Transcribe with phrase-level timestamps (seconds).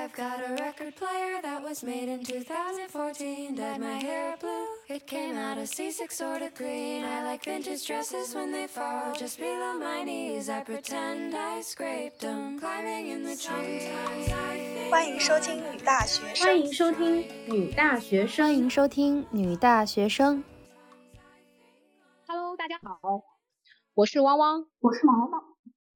[0.00, 3.54] I've got a record player that was made in 2014.
[3.54, 4.66] Dyed my hair blue.
[4.88, 7.04] It came out a C6 sort of green.
[7.04, 10.48] I like vintage dresses when they fall just below my knees.
[10.48, 13.90] I pretend I scraped them climbing in the trees.
[14.90, 16.46] 欢迎收听女大学生。
[16.46, 18.46] 欢迎收听女大学生。
[18.46, 20.42] 欢迎收听女大学生。
[22.26, 23.22] Hello，大家好，
[23.92, 25.42] 我是汪汪，我是毛毛。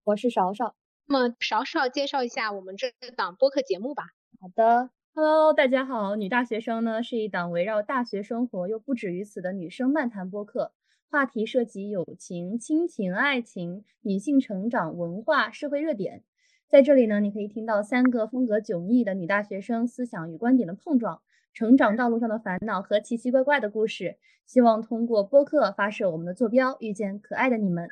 [0.05, 0.75] 我是勺勺。
[1.07, 4.05] 那么少少介绍一下我们这档播客节目吧。
[4.41, 6.17] 好的，Hello，大家好！
[6.17, 10.73] 女大学生呢是一档围绕大学生活又不止于此的女生漫谈播客，
[11.11, 16.25] 话题涉及友情、亲情、爱情、女性成长、文化、社会热点。
[16.69, 21.21] 在这里呢，你可以听到三个风格迥异的女大学生思想与观点的碰撞，
[21.53, 24.19] 成长道路上的烦恼和奇奇怪怪的故事。
[24.47, 27.89] 希望通过播客发射我们的坐标，遇见可爱的你们。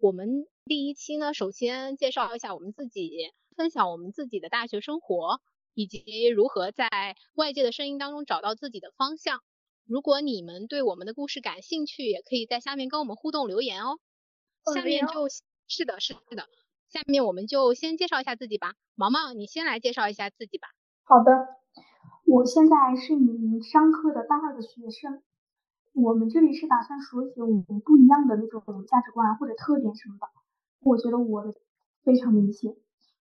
[0.00, 3.10] 我们第一期呢，首先介绍一下我们自己，
[3.56, 5.40] 分享我们自己的大学生活，
[5.74, 6.88] 以及如何在
[7.34, 9.40] 外界的声音当中找到自己的方向。
[9.86, 13.98] 如果你们对我们的故事感兴趣，也可以在下面跟我们互动留言哦。
[14.72, 16.46] 下面就是的，是的。
[16.88, 18.74] 下面我们就先介绍一下自己吧。
[18.94, 20.68] 毛毛，你先来介绍一下自己吧。
[21.02, 21.32] 好的，
[22.24, 25.22] 我现在是一名商科的大二的学生。
[25.92, 30.41] 我们这里是打算说一些我们不一样的那种价值观或者特点什么的。
[30.82, 31.54] 我觉得我的
[32.04, 32.74] 非常明显。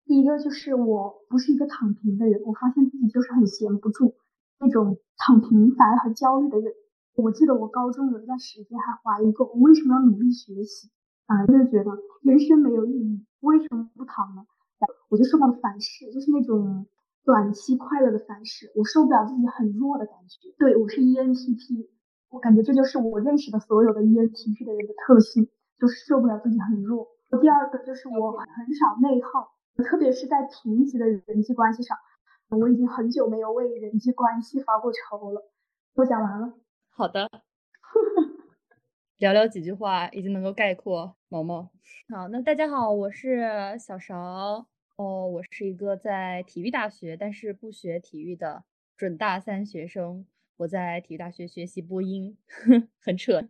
[0.06, 4.16] 第一个就是我不是一个躺平的人，我发现自己就是很闲不住
[4.60, 6.74] 那种躺平反而很焦虑的人。
[7.16, 10.90] 我记得我高中有一段时间还怀疑过，我为什么要努力学习？
[11.28, 11.92] 啊，就是觉得
[12.24, 14.44] 人生没有意义，为什么不躺呢？
[15.10, 16.88] 我就受到了反噬，就是那种
[17.24, 20.50] 短期快乐的反噬，我受不了自己很弱的感觉。
[20.58, 21.88] 对我是 ENTP，
[22.30, 25.48] 我感觉这就是我认识的所有的 ENTP 的人的特性，
[25.82, 27.08] 就是受不了自己很弱。
[27.42, 31.98] 第二个就是我很少内耗，特别是在贫瘠的人际关系上，
[32.50, 35.50] 我已经很久没有为人际关系发过愁了。
[35.96, 36.54] 我讲完了。
[36.92, 37.28] 好的，
[39.18, 41.72] 寥寥几句话已经能够概括毛毛。
[42.14, 44.68] 好，那大家好，我是小勺。
[44.98, 50.28] 哦，我是一个在体育大学，但是不学体育的准大三学生。
[50.58, 52.38] 我在体育大学学习播音，
[53.02, 53.48] 很扯。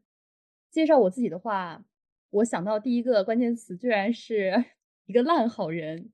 [0.70, 1.84] 介绍我自己的话，
[2.32, 4.66] 我想到第一个关键词居然是
[5.06, 6.10] 一个烂好人，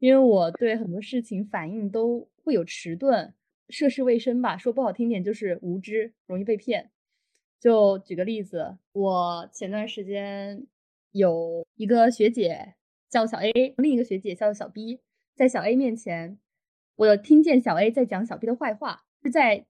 [0.00, 3.32] 因为我对很多事情反应都会有迟钝，
[3.68, 6.90] 涉世未深吧，说不好听点就是无知，容易被骗。
[7.60, 10.66] 就举个例子，我前段时间
[11.12, 12.74] 有一个学姐
[13.08, 14.98] 叫小 A，另一个学姐叫小 B，
[15.36, 16.40] 在小 A 面前，
[16.96, 19.64] 我听见小 A 在讲小 B 的坏话，是在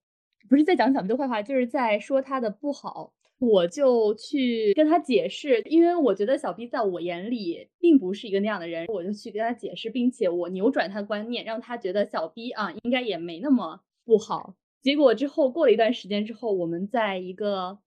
[0.48, 3.12] 不是在讲小 B 的坏话，就是在说他的不好。
[3.42, 14.54] 我就去跟他解释，因为我觉得小 B 在我眼里并不是一个那样的人，我就去跟他解释，并且我扭转他的观念，让他觉得小 B 啊应该也没那么不好。
[14.80, 17.78] 结果之后过了一段时间之后，我们在一个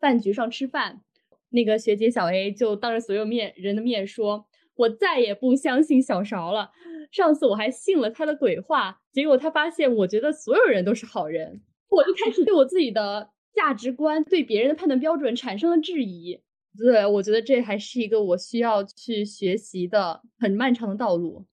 [0.00, 1.02] 饭局上吃饭，
[1.50, 6.72] 那个学姐小 A 就当着所有面人的面说：“我再也不相信小勺了。
[7.12, 16.40] 上次我还信了他的鬼话，结果他发现我觉得所有人都是好人，我就开始对我自己的价值观、对别人的判断标准产生了质疑。
[16.76, 21.44] 对我觉得这还是一个我需要去学习的很漫长的道路。”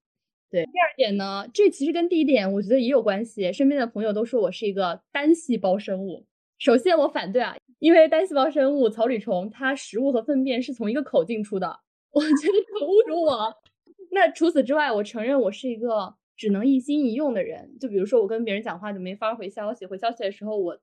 [0.51, 3.51] 对，第二点呢，这其实跟第一点我觉得也有关系。
[3.51, 6.25] 身边的朋友都说我是一个单细胞生物。
[6.59, 11.79] 首先我反对啊，因为单细胞生物草履虫它食物和粪便是从一个口进出的，
[12.11, 13.53] 我觉得很侮辱我。
[14.11, 17.77] 那除此之外，我承认我是一个只能一心一用的人。
[17.77, 20.77] 就比如说我跟别人讲话就没法回消息，回消息的时候我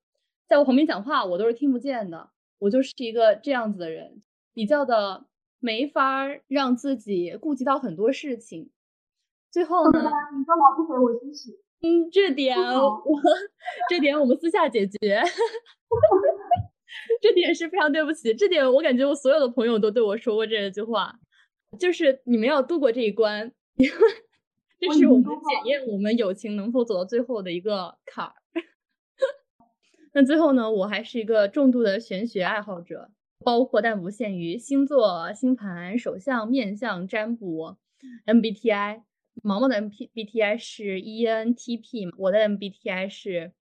[0.53, 4.21] 在我旁边讲话我都是听不见的，我就是一个这样子的人，
[4.53, 5.25] 比较的
[5.61, 8.71] 没法让自己顾及到很多事情。
[9.51, 9.99] 最后呢？
[9.99, 11.59] 你干嘛不回我信息？
[11.81, 13.03] 嗯，这点我
[13.89, 15.23] 这点我们私下解决。
[17.23, 21.15] 这点是非常对不起，这点我感觉我所有的朋友都对我说过这句话，
[21.79, 23.97] 就是你们要度过这一关，因为
[24.79, 28.35] 这是我们检验我们友情能否走到最后的一个坎儿。
[30.15, 33.11] 那最后呢，我还是一个重度的玄学爱好者，
[33.45, 37.77] 包括但不限于星座、星盘、手相、面相、占卜、
[38.27, 39.03] MBTI。
[39.43, 43.53] 毛毛的 MBTI 是 ENTP，我的 MBTI 是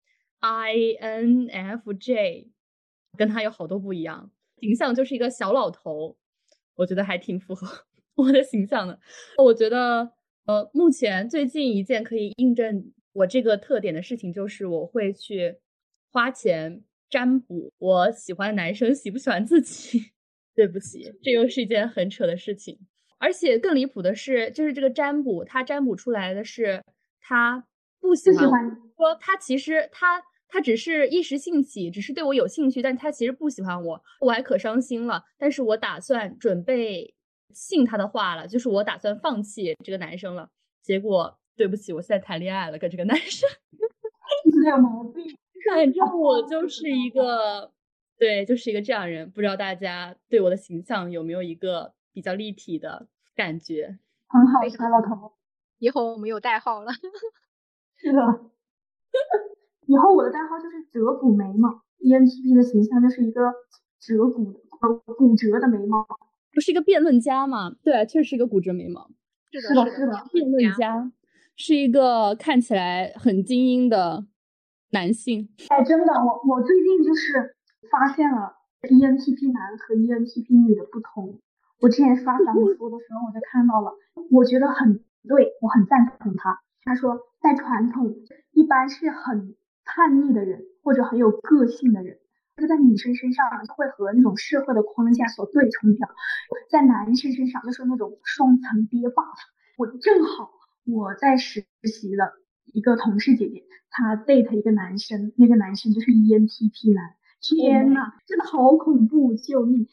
[0.40, 2.48] INFJ，
[3.16, 4.32] 跟他有好多不一样。
[4.56, 6.16] 形象就是一个小老头，
[6.74, 7.68] 我觉得还挺符合
[8.16, 8.98] 我的形象的。
[9.38, 10.10] 我觉得，
[10.46, 15.58] 呃，目前最近一件可以印证我这个特点的事情，就是我会去
[16.10, 20.12] 花钱占卜我喜欢的男生喜不喜欢自己。
[20.52, 22.78] 对不起，这又是一件很扯的事情。
[23.18, 26.82] 而且更离谱的是，就是这个占卜，他占卜出来的是
[27.20, 27.64] 他
[28.00, 28.50] 不喜欢。
[28.50, 35.22] 欢说他其实他他只是一时兴起，只是对我有兴趣，但他其实不喜欢我，我还可伤心了。
[35.38, 37.14] 但是我打算准备
[37.54, 40.50] 信他的话了，就是我打算放弃这个男生了。
[40.82, 43.48] 结果对不起，我现在谈恋爱了，跟这个男生。
[44.44, 45.24] 你有毛病。
[45.68, 47.70] 反正我就是一个，
[48.18, 49.30] 对，就是一个这样人。
[49.30, 53.98] 不知道大家对我的形象有没有一个比较立体的感觉？
[54.28, 55.32] 很好，小老头。
[55.78, 56.92] 以后我们有代号了。
[57.96, 58.20] 是的。
[59.86, 61.82] 以后我的代号就是折骨眉毛。
[61.98, 63.42] ENTP 的形象就是一个
[63.98, 64.52] 折骨
[65.18, 66.06] 骨折的眉毛。
[66.52, 67.76] 不是一个辩论家吗？
[67.82, 69.10] 对，确实是一个骨折眉毛。
[69.52, 71.10] 是的，是的，辩论家
[71.56, 74.24] 是一个看起来很精英的。
[74.90, 77.54] 男性，哎，真的，我我最近就是
[77.90, 81.40] 发现了 ENTP 男和 ENTP 女的不同。
[81.80, 83.92] 我之前刷小红书的时候，我就看到了，
[84.30, 86.58] 我觉得很对，我很赞同他。
[86.82, 88.16] 他说，在传统
[88.52, 89.54] 一般是很
[89.84, 92.18] 叛逆的人，或者很有个性的人，
[92.56, 93.46] 就在女生身上
[93.76, 96.08] 会和那种社会的框架所对冲掉，
[96.70, 99.22] 在男生身上就是那种双层憋霸。
[99.78, 100.50] 我正好
[100.84, 102.32] 我在实习的
[102.72, 103.64] 一个同事姐姐。
[103.90, 109.34] 她 date 一个男生，那个男生就是 ENTP 男，天呐，真的好恐怖！
[109.34, 109.88] 救命！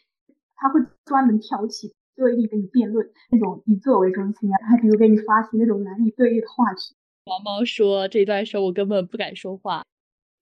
[0.55, 6.95] 他会专门挑起对立跟你辩论，那种以自我为中心啊，还比如给你发起那种男女对立的话题。
[7.25, 9.83] 毛毛说这段时候我根本不敢说话，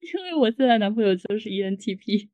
[0.00, 2.28] 因为我现在男朋友就是 ENTP。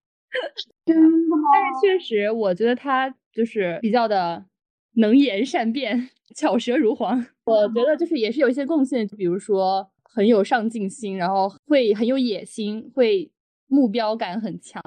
[0.85, 1.03] 真的
[1.37, 1.49] 吗？
[1.53, 4.45] 但是确实，我觉得他就是比较的
[4.95, 7.27] 能言善辩，巧舌如簧。
[7.45, 9.89] 我觉得就是也是有一些贡献，就比如说。
[10.15, 13.33] 很有上进心，然后会很有野心，会
[13.67, 14.83] 目标感很强。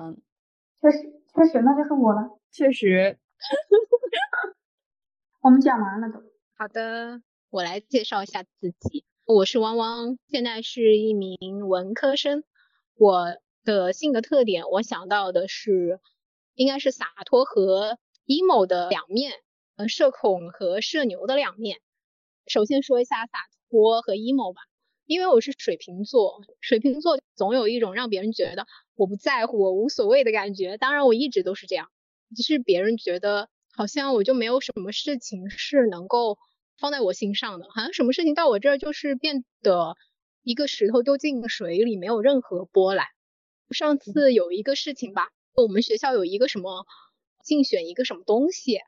[0.80, 1.00] 确实，
[1.34, 2.30] 确实，那就是我了。
[2.52, 3.18] 确实，
[5.42, 6.22] 我们讲完了都。
[6.56, 9.04] 好的，我来介绍一下自己。
[9.26, 12.44] 我是汪汪，现在是一名文科生。
[12.94, 16.00] 我的性格特点，我想到的是，
[16.54, 17.98] 应该是洒脱和
[18.28, 19.32] emo 的两面，
[19.78, 21.82] 呃，社恐和社牛的两面。
[22.48, 23.40] 首先说一下洒
[23.70, 24.62] 脱和 emo 吧。
[25.06, 30.78] 因为我是水瓶座，水瓶座总有一种让别人觉得我不在乎、我无所谓的感觉。
[30.78, 31.92] 当然，我一直都是这样，
[32.36, 36.40] 只是别人觉得好像我就没有什么事情是能够
[36.80, 39.96] 放在我心上的，好像什么事情到我这儿就是变得
[40.42, 43.06] 一个石头丢进水里，没有任何波澜。
[43.70, 46.88] 上次有一个事情吧，我们学校有一个什么
[47.44, 48.80] 竞选一个什么东西，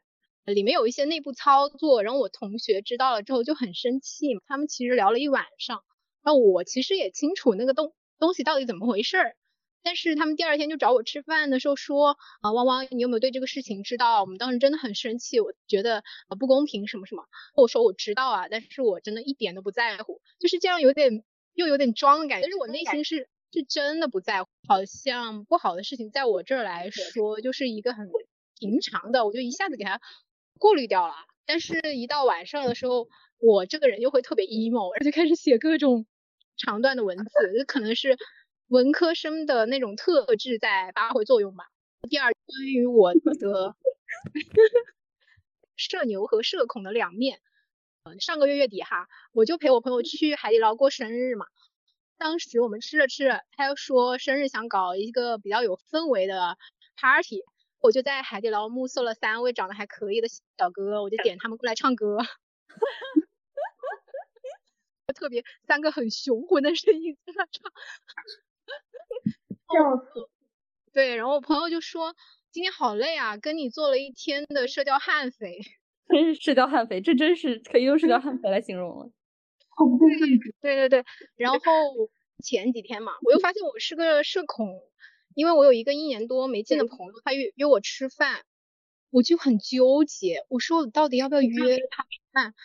[0.54, 5.84] 里面有一些内部操作，然后我同学知道了之后就很生气，他们其实聊了一晚上。
[6.24, 9.36] 那我其实也清楚那个东东西到底怎么回事儿，
[9.84, 14.22] 但是他们第二天就找我吃饭的时候说啊，汪汪，你有没有对这个事情知道？
[14.22, 17.26] 我们当时真的很生气，我觉得啊不公平什么什么。
[17.56, 21.24] 我说我知道啊，但是我真的一点都不在乎，就是这样有点
[21.54, 24.50] 又有点装的感觉，但是我内心是是真的不在乎。
[24.68, 28.10] 好像不好的事情在我这儿来说就是一个很
[28.60, 30.02] 平常的，我就一下子给它
[30.58, 31.14] 过滤掉了。
[31.46, 33.08] 但是，一到晚上的时候，
[33.40, 36.06] 我这个人又会特别 emo，而且开始写各种。
[36.60, 38.18] 长段的文字，可能是
[38.68, 41.66] 文科生的那种特质在发挥作用吧。
[42.10, 43.76] 第二，关于我的
[45.76, 47.42] 社牛和社恐的两面。
[48.06, 51.46] 嗯，上个月月底哈，我就陪我朋友去海底捞过生日嘛。
[52.18, 56.58] 当时我们吃着吃着，他又说生日想搞一个比较有氛围的
[56.96, 57.44] party，
[57.88, 62.18] 我就在海底捞目送了三位长得还可以的小哥，我就点他们过来唱歌。
[65.16, 67.72] 特别三个很雄浑的声音在那唱，
[69.70, 70.30] 笑死。
[70.92, 72.14] 对，然后我朋友就说
[72.52, 75.62] 今天好累啊，跟你做了一天的社交悍匪。
[76.10, 79.10] 真是社交悍匪，这真是可以用社交悍匪来形容了。
[80.60, 81.06] 对对对，
[81.38, 81.60] 然后
[82.44, 84.78] 前几天嘛，我又发现我是个社恐，
[85.38, 88.44] 因为我有一个一年多没见的朋友，他约约我吃饭，
[89.12, 92.56] 我就很纠结，我说我到底要不要约他吃饭？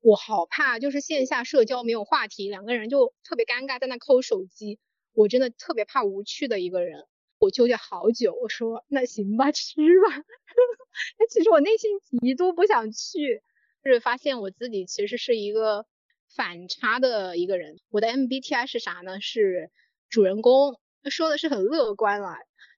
[0.00, 4.78] 我好怕，就是线下社交没有话题，两个人就特别尴尬，在那抠手机。
[5.12, 7.04] 我真的特别怕无趣的一个人，
[7.40, 8.32] 我纠结好久。
[8.40, 10.22] 我说那行吧，吃吧。
[11.30, 13.42] 其实我内心极度不想去，
[13.82, 15.84] 就是发现我自己其实是一个
[16.36, 17.80] 反差的一个人。
[17.88, 19.20] 我的 MBTI 是啥呢？
[19.20, 19.72] 是
[20.08, 22.34] 主人公，说的是很乐观了，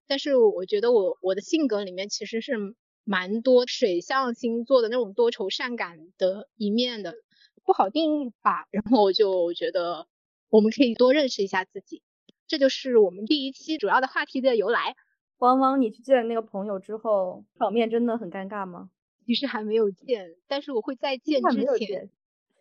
[0.06, 2.76] 但是我觉得我我的性格里面其实是。
[3.04, 7.16] 蛮多水象星座的那种多愁善感的一面的，
[7.64, 8.68] 不好定义吧。
[8.70, 10.06] 然后我就觉得
[10.48, 12.00] 我们可以多认识一下自己，
[12.46, 14.94] 这就是我们第一期主要的话题的由来。
[15.38, 18.88] 汪汪，你去见那个朋友之后，场面真的很尴尬吗？
[19.26, 22.08] 其实还没有见，但是我会在见之前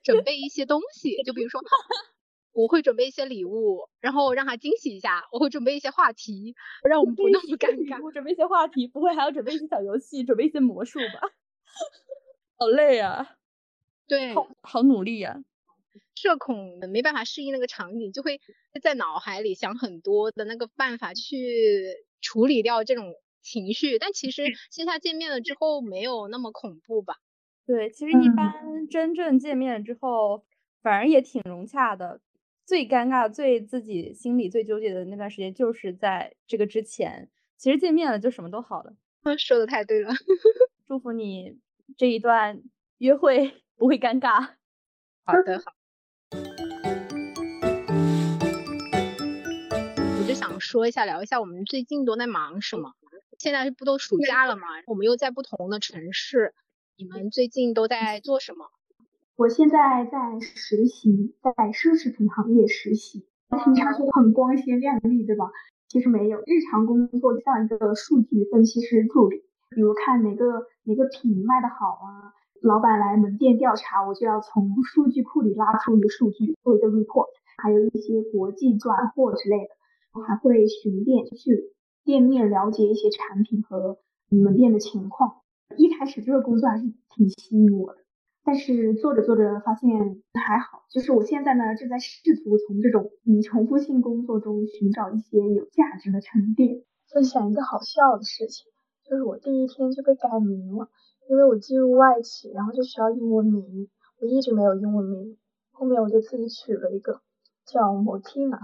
[0.01, 1.61] 准备一些东西，就比如说
[2.53, 5.23] 我会准备一些礼物，然后让他惊喜一下。
[5.31, 6.55] 我会准备一些话题，
[6.87, 8.03] 让我们不那么尴尬。
[8.03, 11.29] 我准备一些话题，不会还要准备一些小游戏，准备一些魔术吧？
[12.57, 13.35] 好累啊！
[14.07, 15.43] 对，好好努力呀。
[16.15, 18.39] 社恐没办法适应那个场景，就会
[18.81, 23.97] 在脑海里想很多的那个办法去处理掉这种情绪。
[23.97, 27.15] 但其实线下见面了之后，没有那么恐怖吧？
[27.65, 30.43] 对，其实一般真正见面之后，
[30.83, 32.19] 反而也挺融洽的。
[32.71, 37.29] 最尴尬、最自己心里最纠结的那段时间，就是在这个之前。
[37.57, 38.93] 其实见面了就什么都好了。
[39.37, 40.13] 说的太对了，
[40.87, 41.59] 祝福你
[41.97, 42.63] 这一段
[42.99, 44.51] 约会 不会尴尬。
[45.25, 45.73] 好的，好。
[50.21, 52.93] 我就想说一下，聊一下我们最近都在忙什么。
[53.37, 54.61] 现在不都暑假了吗？
[54.87, 56.53] 我们又在不同的城市，
[56.95, 58.69] 你们最近都在做什么？
[59.41, 63.25] 我现在在实习，在奢侈品行业实习，
[63.63, 65.49] 听起来很光鲜亮丽，对吧？
[65.87, 69.37] 其实没有，日常工作像一个数据分析师助理，
[69.71, 77.25] 比如看哪个哪个品卖的好啊，老板来门店调查，我就要从数据库里拉出一个数据做一个 report，
[77.57, 79.69] 还有一些国际转货之类的，
[80.13, 83.97] 我还会巡店去店面了解一些产品和
[84.29, 85.41] 门店的情况。
[85.77, 88.01] 一开始这个工作还是挺吸引我的。
[88.43, 89.89] 但是做着做着发现
[90.33, 96.83] 还好，就是我现在呢正在试图从这种嗯重复性工作中寻找一些有价值的沉淀。
[97.13, 98.71] 分享一个好笑的事情，
[99.03, 100.87] 就是我第一天就被改名了，
[101.29, 103.89] 因为我进入外企，然后就需要英文名，
[104.21, 105.37] 我一直没有英文名，
[105.71, 107.19] 后面我就自己取了一个
[107.65, 108.57] 叫 Motina，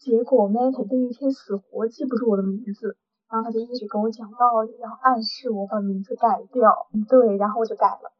[0.00, 2.96] 结果 Meta 第一天死活记不住我的名字，
[3.30, 8.10] 然后他就一直跟我讲道理，然后暗示我把名字改掉，对，然后我就改了。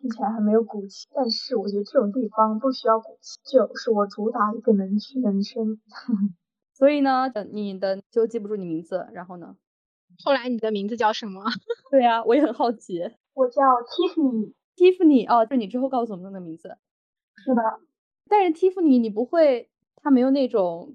[0.00, 5.80] 听起来很没有骨气，但是我觉得这种地方不需要骨气，就是我主打一个能屈能伸。
[6.72, 9.56] 所以呢，你的就记不住你名字，然后呢？
[10.24, 11.44] 后来你的名字叫什么？
[11.90, 13.02] 对呀，我也很好奇。
[13.34, 14.54] 我叫 Tiffany。
[14.76, 16.76] Tiffany 哦，就是你之后告诉我们的名字。
[17.44, 17.62] 是的。
[18.28, 20.94] 但是 Tiffany 你不会，它没有那种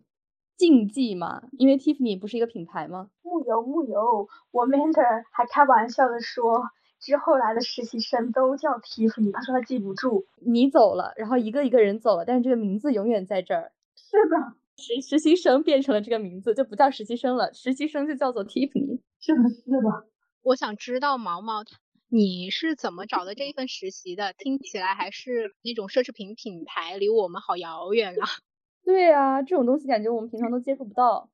[0.55, 1.43] 禁忌吗？
[1.57, 3.09] 因为 Tiffany 不是一个品牌吗？
[3.21, 6.63] 木有木有，我 mentor 还开玩笑的说。
[7.03, 10.25] 之后来的实习生都叫 Tiffany，他说他记不住。
[10.37, 13.73] 你走了，然后一个一个人走了，但是这个名字永远在这儿。
[13.97, 19.01] 是的，实实习生变成了这个名字，就不叫实习生了，实习生就叫做 Tiffany。
[19.19, 20.07] 是的，是的。
[20.43, 21.65] 我想知道毛毛，
[22.07, 24.31] 你是怎么找的这一份实习的？
[24.37, 28.23] 听起来还是那种奢侈品品牌，离我们好遥远啊。
[28.85, 31.29] 对啊，这种东西感觉我们平常都接触不到。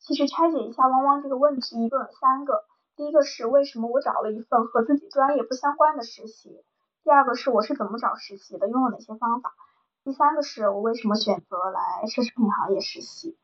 [0.00, 2.64] 其实拆解一下汪汪这个问题，一共有三个。
[2.98, 6.64] 第一个是为什么我找了一份和自己专业不相关的实习，
[7.04, 9.54] 第二个是我是怎么找实习的，用了哪些方法，
[10.02, 13.38] 第三个是我为什么选择来奢侈品行业实习。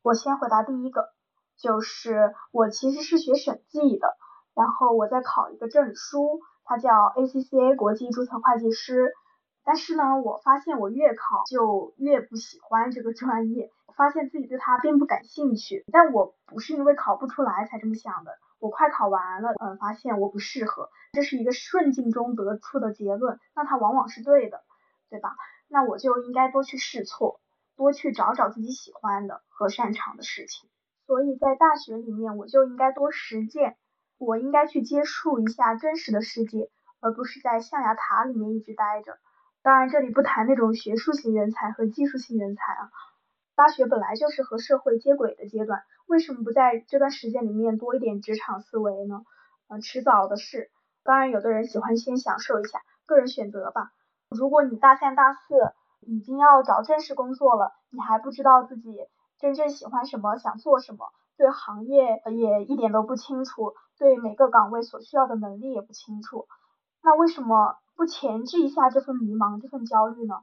[0.00, 1.10] 我先回答第一个，
[1.58, 4.16] 就是我其实是学审计的，
[4.54, 9.12] 然后我在考一个证书，它叫 ACCA 国际注册会计师，
[9.64, 18.32] 但是呢，我发现我越考就越不喜欢这个专业，发现自己对它并不感兴趣，但我不是因为考不出来才这么想的。
[18.62, 24.62] 我快考完了，嗯，发现我不适合，这是一个顺境中得出的结论，那它往往是对的，
[25.10, 25.34] 对吧？
[25.66, 27.40] 那我就应该多去试错，
[27.76, 30.70] 多去找找自己喜欢的和擅长的事情。
[31.08, 33.76] 所以在大学里面，我就应该多实践，
[34.16, 39.18] 我应该去接触一下真实的世界，而不是在象牙塔里面一直待着。
[39.62, 42.90] 当然，这里不谈那种学术型人才和技术型人才啊。
[43.54, 49.24] 大学本来就是和社会接轨的阶段，为什么不在这段时间里面多一点职场思维呢？
[49.68, 50.70] 嗯，迟早的事。
[51.04, 53.92] 当然，有的人喜欢先享受一下，个人选择吧。
[54.30, 58.96] 如果你大三、大四已经要找正式工作了，你还不知道自己
[59.38, 61.06] 真正喜欢什么、想做什么，
[61.36, 66.46] 对行业也一点都不清楚，对每个岗位所需要的能力也不清楚，
[67.02, 70.36] 那为什么不前置一下这份迷茫、这份焦虑呢？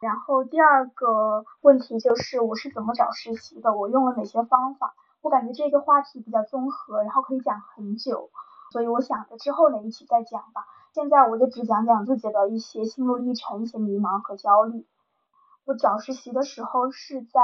[0.00, 4.94] 然后第二个问题就是我是怎么找实习的，我用了哪些方法？
[5.22, 8.30] 我感觉这个话题比较综合，然后可以讲很久，
[8.70, 10.66] 所以我想着之后哪一期再讲吧。
[10.92, 14.86] 现在我就只讲讲自己的一些心路历程、一些迷茫和焦虑。
[15.64, 17.40] 我找实习的时候是在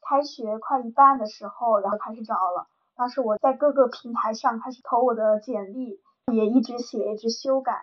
[0.00, 2.66] 开学快一半的时候，然后开始找了。
[2.96, 6.02] 当时我在各个平台上开始投我的简历，
[6.32, 7.80] 也一直写，一直修改。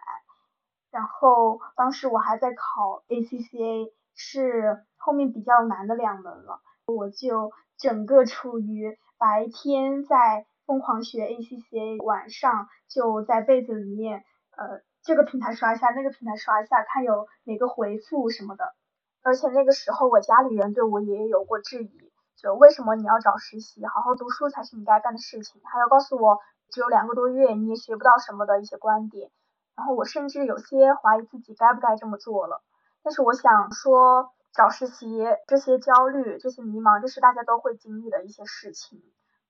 [0.91, 3.93] 然后当时我还在考 ACCA。
[4.17, 14.25] 是后面比较难的两门了，我就整个处于白天在疯狂学 ACCA，晚上就在被子里面，
[14.57, 18.74] 呃，这个平台刷一下，那个平台刷一下，看有哪个回复什么的。
[19.21, 29.29] 而且那个时候我家里人对我也有过质疑，就为什么你要找实习，好好读书才是你该干的事情，还要告诉我只有两个多月你也学不到什么的一些观点。
[29.75, 32.63] 然后我甚至有些怀疑自己该不该这么做了。
[33.07, 39.01] 但是我想说，找实习这些焦虑、这些迷茫，这是大家都会经历的一些事情。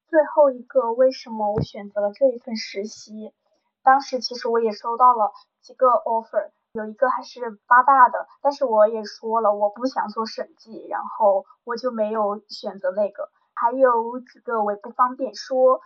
[0.07, 3.33] 最后一个，为什么我选择了这一份实习？
[3.81, 5.31] 当时其实我也收到了
[5.63, 13.31] 几个 offer，有一个还是八大的，但是我也说了我不想做审计，然后我就没有选择那个。
[13.55, 15.81] 还有几个我也不方便说。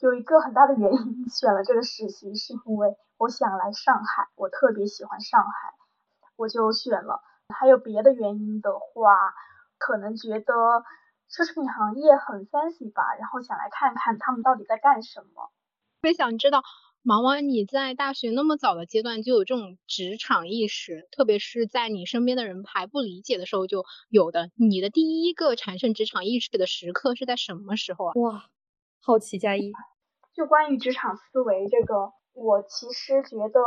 [0.00, 5.74] 有一个很大的原因 选了这个实习，是因为我想来上海，我特别喜欢上海，
[6.36, 7.22] 我就选了。
[7.54, 9.34] 还有别的原因的话，
[9.78, 10.54] 可能觉得。
[11.26, 15.50] 奢侈品行业很 fancy 吧，然后想来看看他们到底在干什么。
[16.02, 16.62] 特别想知道，
[17.02, 24.50] 毛毛你在大学那么早的阶段就有这种职场意识，特别是在你身边的人还不理解的时候就有的。
[24.54, 28.12] 你的第一个产生职场意识的时刻是在什么时候啊？
[28.16, 28.44] 哇，
[29.02, 29.72] 好奇加一。
[30.34, 33.60] 就关于职场思维这个，我其实觉得。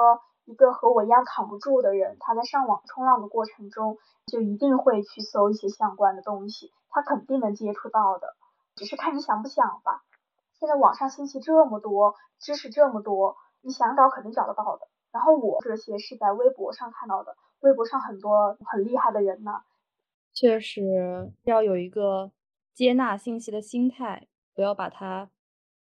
[0.48, 8.34] 一个和我一样扛不住的人，他在上网冲浪的过程中，就一定会去搜一些相关的东西，他肯定能接触到的，
[8.76, 10.04] 只是看你想不想吧。
[10.58, 14.88] 现在网上信息这么多，知识这么多，你想找肯定找得到的。
[15.12, 19.52] 然后我这些是在微博上看到的，微博上很多很厉害的人呢。
[20.34, 22.32] 确实要有一个
[22.74, 25.30] 接纳信息的心态，不要把它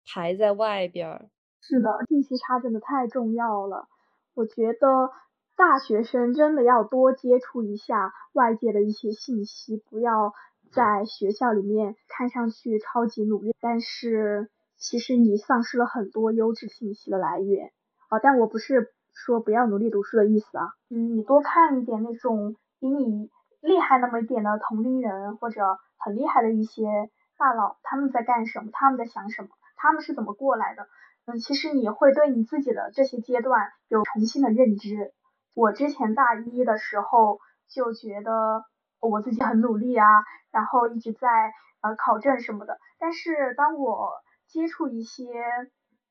[0.05, 1.29] 排在外边儿。
[1.61, 3.87] 是的，信息差真的太重要了。
[4.35, 5.11] 我觉得
[5.57, 10.33] 大学生真的要多接触一下外界的一些信息，不要
[10.71, 17.71] 在学校里面看上去超级努力，但是其实你丧失了很多优质信息的来源。
[18.09, 23.29] 啊，但我不是说不要努力读书的意思啊，嗯，你多看一点那种比你
[23.61, 28.69] 厉害那么一点的同龄人或者很厉害的一些大佬，他们在干什么？
[28.71, 29.49] 他们在想什么？
[29.75, 30.87] 他们是怎么过来的？
[31.31, 35.13] 嗯，其实你会对你自己的这些阶段有重新的认知。
[35.53, 38.63] 我之前大一的时候就觉得
[38.99, 40.05] 我自己很努力啊，
[40.51, 41.27] 然后一直在
[41.81, 42.79] 呃考证什么的。
[42.97, 44.11] 但是当我
[44.47, 45.23] 接触一些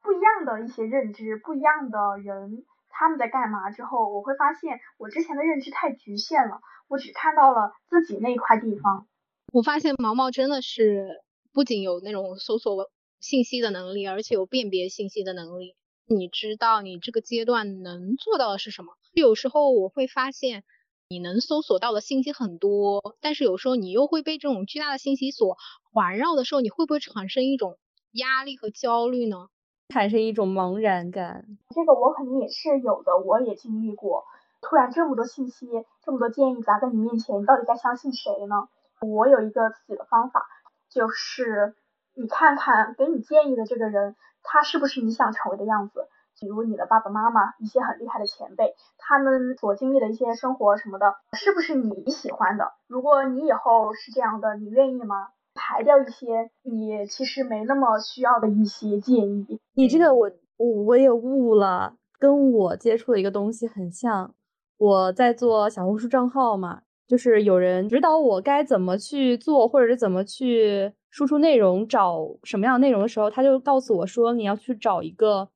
[0.03, 9.07] 不一样的一些认知、不一样的人，他们在干嘛之后，我会发现我之前的认知太局限了，我只看到了自己那一块地方。
[9.53, 12.89] 我发现毛毛真的是不仅有那种搜索。
[13.21, 15.75] 信息的能力，而且有辨别信息的能力。
[16.07, 18.95] 你知道你这个阶段能做到的是什么？
[19.13, 20.65] 有时候我会发现，
[21.09, 25.59] 你能搜索到的信息很多，但是有时候你又会被这种巨大的信息所
[25.93, 27.79] 环绕的时候，你会不会产生一种
[28.13, 29.49] 压力和焦虑呢？
[29.93, 31.59] 产生一种茫然感。
[31.75, 34.25] 这个我肯定也是有的，我也经历过。
[34.61, 35.67] 突然这么多信息，
[36.05, 38.69] 这么多建议砸在你面前，你到底该相信谁呢？
[39.01, 40.47] 我有一个自己的方法，
[40.89, 41.75] 就是。
[42.19, 46.09] 你看看给你建议的这个人，他是不是你想成为的样子？
[46.41, 52.73] 比如你的爸爸妈妈，一些很厉害的前辈，他们所经历的一些生活什么的，是不是你喜欢的？
[52.89, 55.29] 如果你以后是这样的，你愿意吗？
[55.55, 59.61] 排掉一些你其实没那么需要的一些建议。
[59.75, 64.35] 你这个我我我也悟了，跟我接触的一个东西很像。
[64.77, 70.93] 我在做小红书账号嘛，就是有人指导我该怎么去做，或者是怎么去。
[71.11, 75.51] 输出内容找什么样的内容的时候，他就告诉我说，你要去找一个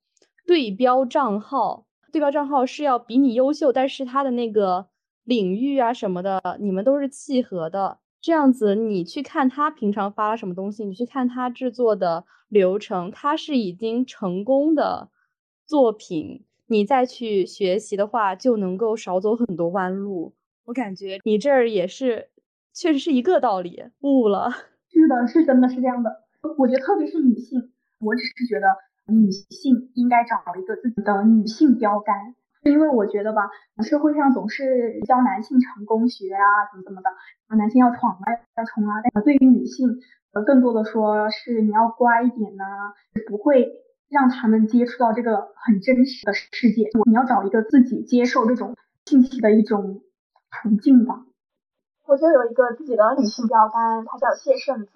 [0.47, 4.87] 对标账号，对标账号是要比你优秀，但是他的那个
[5.25, 7.99] 领域啊什么的，你们都是契合的。
[8.21, 15.11] 这样子，你去看他平常发了什么东西，你去看他制作的流程，他是已经成功的
[15.67, 20.35] 作品，你再去学习的话，就能够少走很多弯路。
[20.67, 22.31] 我感觉你这儿也是，
[22.73, 24.72] 确实是一个道理，悟了。
[24.93, 26.23] 是的，是真的是这样的。
[26.59, 28.67] 我觉得特别是女性，我只是觉得
[29.07, 33.49] 女性应该找一个自己的女性标杆，因为我觉得吧，
[33.83, 37.11] 社会上总是教男性成功学啊，怎么怎么的，
[37.57, 38.27] 男性要闯啊，
[38.57, 39.01] 要冲啊。
[39.15, 39.89] 但对于女性，
[40.33, 42.65] 呃，更多的说是你要乖一点呢，
[43.29, 43.69] 不会
[44.09, 46.91] 让他们接触到这个很真实的世界。
[47.07, 48.77] 你要找一个自己接受这种
[49.07, 50.03] 信息的一种
[50.51, 51.25] 途径吧。
[52.13, 54.93] 我就有一个自己的女性标杆，她叫谢圣子。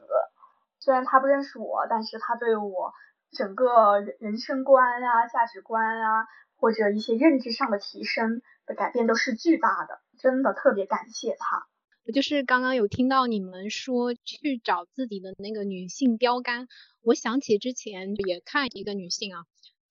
[0.78, 2.92] 虽然她不认识我，但是她对我
[3.32, 6.26] 整个人生观啊、价值观啊，
[6.56, 9.98] 或者一些认知上的提升的改变都是巨大的。
[10.18, 11.66] 真的特别感谢她。
[12.06, 16.68] 我就是刚刚有听到你们说去找自己的那个女性标杆，
[17.02, 19.44] 我想起之前也看一个女性啊，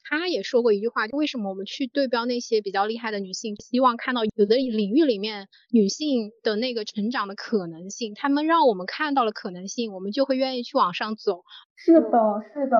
[0.07, 8.13] 他也说过一句话：为什么我们去对标那些比较厉害的女性，希望看到有的领域里面女性的那个成长的可能性？
[8.13, 11.43] 他们让我们看到了可能性，我们就会愿意去往上走。
[11.75, 12.09] 是的，
[12.53, 12.77] 是的，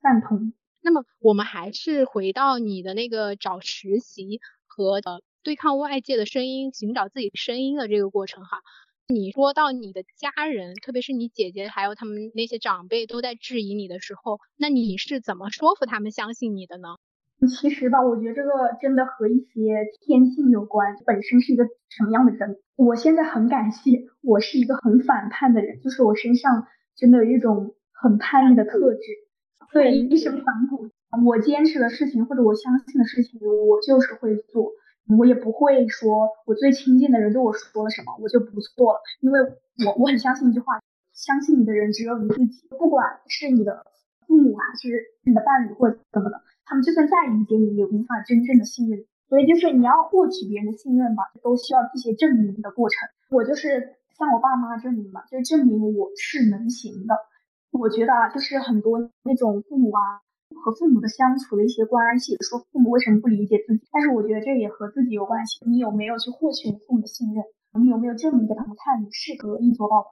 [0.00, 0.52] 赞同。
[0.80, 8.62] 那么我们还是回到你的那个找实习和呃对抗外界的声音，寻找自己声音的这个过程哈。
[9.10, 16.88] 你说到你的家人，特别是你姐姐，还有他们那些长辈都在质疑你的时候，那你是怎么说服他们相信你的呢？
[17.48, 18.50] 其实吧，我觉得这个
[18.82, 22.58] 真的和一些天性有关，本身是一个什么样的人。
[22.76, 29.00] 我现在很感谢，我是一个很反叛的人，就是我身上真的有一种很叛逆的特质，
[29.72, 30.90] 对，一身反骨。
[31.24, 34.72] 我坚持的事情或者我相信的事情，我就是会做。
[35.16, 39.40] 我也不会说，我最亲近的人对我说了什么，我就不做了，因为
[39.86, 40.80] 我我很相信一句话，
[41.14, 43.86] 相信你的人只有你自己，不管是你的
[44.26, 49.04] 父母还是你的伴侣或者怎么的，他们就算再理解你，也无法真正的信任。
[49.28, 53.08] 所以就是你要获取别人的信任吧，都需要一些证明的过程。
[53.30, 57.14] 我就是向我爸妈证明吧，就是证明我是能行的。
[57.70, 60.20] 我觉得啊，就是很多那种父母啊。
[60.60, 63.86] 和父母的相处的一些关系，说父母为什么不理解自己？
[63.92, 65.64] 但是我觉得这也和自己有关系。
[65.66, 67.44] 你有没有去获取你父母的信任？
[67.80, 70.08] 你有没有证明给他们看你是可以做到的？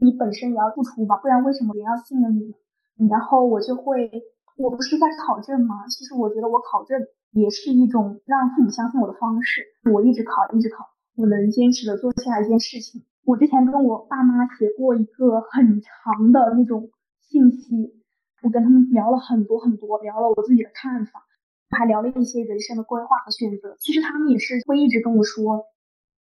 [0.00, 2.54] 你本身也要付出吧，不然为什么别人要信任你
[2.96, 3.08] 呢？
[3.10, 4.10] 然后我就会，
[4.56, 5.86] 我不是在考证吗？
[5.88, 7.00] 其实我觉得我考证
[7.32, 9.62] 也是一种让父母相信我的方式。
[9.92, 10.84] 我一直考，一直考，
[11.16, 13.02] 我能坚持的做下一件事情。
[13.24, 17.97] 我之前跟我爸妈写过一个很长的那种信息。
[18.42, 21.24] 我跟他们聊了很多很多，聊了我自己的看法，
[21.70, 23.76] 还聊了一些人生的规划和选择。
[23.80, 25.66] 其实他们也是会一直跟我说，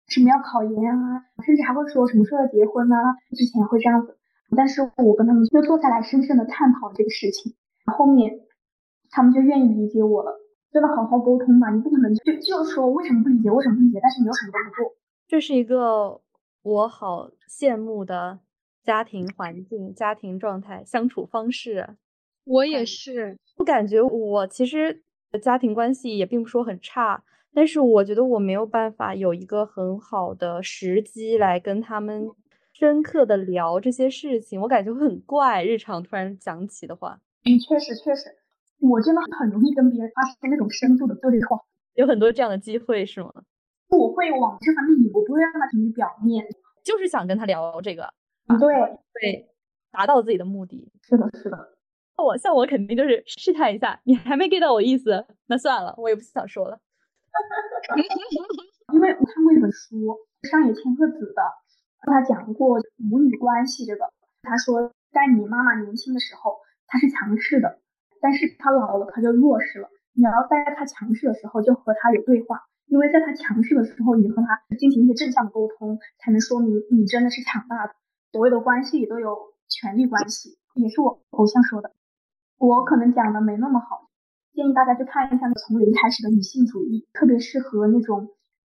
[0.07, 2.97] 什么要考研啊，甚至还会说什么时候要结婚啊，
[3.35, 4.17] 之前会这样子。
[4.55, 7.53] 但是我跟他们就坐下来深深的探讨这个事情，
[7.85, 8.39] 后面
[9.11, 10.31] 他们就愿意理解我了。
[10.71, 14.95] 真的好好沟通吧，你不可能就就说为什么不理解，为什么不理解，但是你有什么都不做。
[15.27, 16.21] 这是一个
[16.63, 18.39] 我好羡慕的
[18.83, 21.95] 家庭环境、家庭状态、相处方式。
[22.47, 25.03] 我也是，我感觉我其实
[25.41, 27.21] 家庭关系也并不说很差，
[27.53, 32.29] 但是我觉得我没有办法有一个很好的时机来跟他们
[32.73, 35.63] 深刻的聊这些事情，我感觉会很怪。
[35.63, 38.29] 日常突然讲起的话，嗯，确实确实，
[38.79, 41.59] 我真的很容易跟别人发生那种深度的对话，
[41.95, 43.33] 有很多这样的机会是吗？
[43.89, 46.45] 我会往这方面引，我不会让他停于表面，
[46.83, 48.13] 就是想跟他聊这个，
[48.59, 48.73] 对
[49.13, 49.49] 对，
[49.91, 50.89] 达到自己的目的。
[51.01, 51.76] 是的，是的。
[52.23, 56.79] 我像我肯定就是试探一下，你还没 get 到我意思，那算了，我也不想说了。
[58.93, 60.17] 因为我看过一本书，
[60.49, 61.41] 上野千鹤子的，
[62.01, 64.09] 他讲过母女关系这个。
[64.41, 66.55] 他说，在你妈妈年轻的时候，
[66.87, 67.79] 她是强势的，
[68.21, 69.89] 但是她老了，她就弱势了。
[70.13, 77.93] 你要在她强势的时候就和她有对话，因为在她强势的时候，你和她进行一些正向的沟通，才能说明你真的是强大的。
[78.31, 81.91] 所谓的关系都有权力关系，也是我偶像说的。
[82.57, 84.09] 我可能讲的没那么好，
[84.53, 88.29] 建议大家去看一下《从零开始的女性主义》，特别适合那种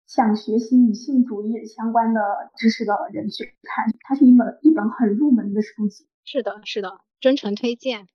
[0.07, 2.21] 想学习女性主义相关的
[2.57, 3.87] 知识的人去看。
[4.01, 6.07] 它是一本一本很入门的书籍。
[6.25, 8.07] 是的，是的，真诚推荐。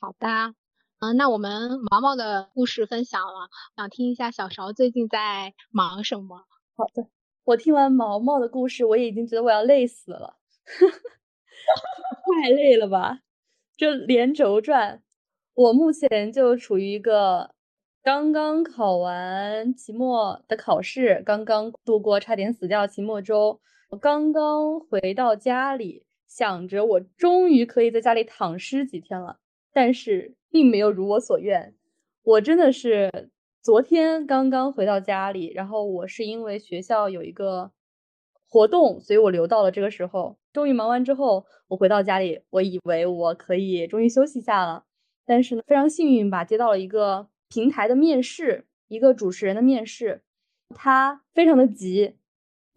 [0.00, 0.54] 好的，
[0.98, 6.44] 嗯，那我们毛毛的故事分享了，想听一下小勺最近在忙什么？
[6.74, 7.08] 好的，
[7.44, 10.34] 我听完毛毛的故事，我已经觉得我要累死了，
[12.42, 13.20] 太累了吧。
[13.76, 15.02] 这连轴转，
[15.54, 17.50] 我目前就处于一个
[18.02, 23.60] 刚刚考完期末的考试，刚刚度过差点死掉期末周，
[23.90, 29.38] 我刚刚回到家里，想着我终于可以在家里躺尸几天了，
[29.74, 31.74] 但是并没有如我所愿。
[32.22, 33.30] 我真的是
[33.62, 37.70] 昨天刚刚回到家里，然后我是因为学校有一个
[38.48, 40.36] 活动，所以我留到了这个时候。
[40.52, 44.84] 终于忙完之后，我回到家里，我以为我可以终于休息下了。
[45.26, 50.22] 但是呢，非常幸运吧，接到了一个平台的面试，一个主持人的面试，
[50.74, 52.16] 他非常的急，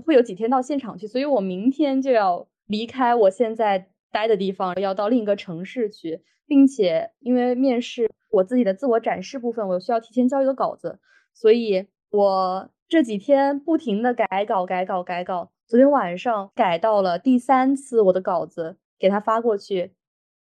[0.03, 10.99] 会有几天到现场去，所以我明天就要离开我现在待的地方，要到另一个城市去，并且因为面试我自己的自我展示部分，我需要提前交一个稿子，
[11.33, 15.51] 所以我这几天不停的改稿、改稿、改稿。
[15.67, 19.93] 昨天晚上改到了第三次，我的稿子给他发过去，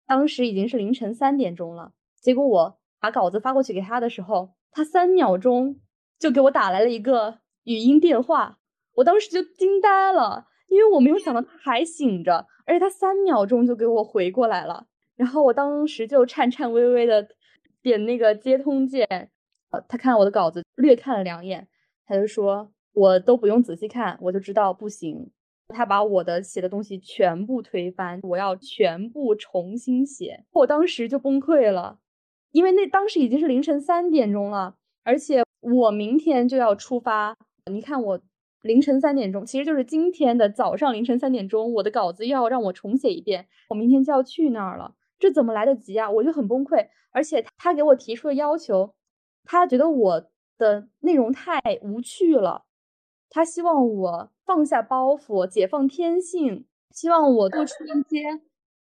[0.07, 1.93] 当时已经是凌晨三点钟了。
[2.21, 5.81] 结果我把稿子发过去给他的时候，他三秒钟
[6.19, 8.59] 就给我打来了一个语音电话，
[8.97, 14.87] 我当时就惊呆了，因为我没有想到他还醒着，而且他三秒钟就给我回过来了。
[15.17, 17.27] 然后我当时就颤颤巍巍的
[17.81, 19.09] 点那个接通键，
[19.71, 21.67] 呃，他看我的稿子略看了两眼，
[22.07, 25.31] 他就说我都不用仔细看，我就知道不行。
[25.69, 30.45] 他把我的写的东西全部推翻，我要全部重新写。
[30.53, 31.99] 我当时就崩溃了，
[32.53, 37.37] 因为那当时已经是凌晨三点钟了，而且我明天就要出发。
[37.71, 38.21] 你看我
[38.61, 43.47] 凌晨三点钟，其实就是今天的早上凌晨三点钟，我的稿子要让我重写一遍。
[43.71, 46.11] 我明天就要去那儿了，这怎么来得及啊？
[46.11, 46.89] 我就很崩溃。
[47.11, 48.95] 而且他给我提出的要求，
[49.45, 52.65] 他觉得我的内容太无趣了。
[53.31, 58.41] 他希望我放下包袱，解放天性，希望我做出一些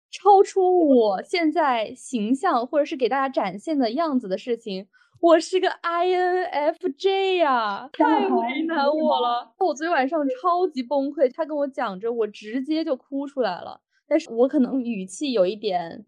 [0.10, 4.88] 超出我现在形象或者是给大家展现的样子的事情。
[5.22, 9.54] 我是个 INFJ 呀，太为难我了。
[9.60, 13.82] 我昨天晚上超级崩溃，他跟我讲着，我直接就哭出来了。
[14.08, 16.06] 但是我可能语气有一点。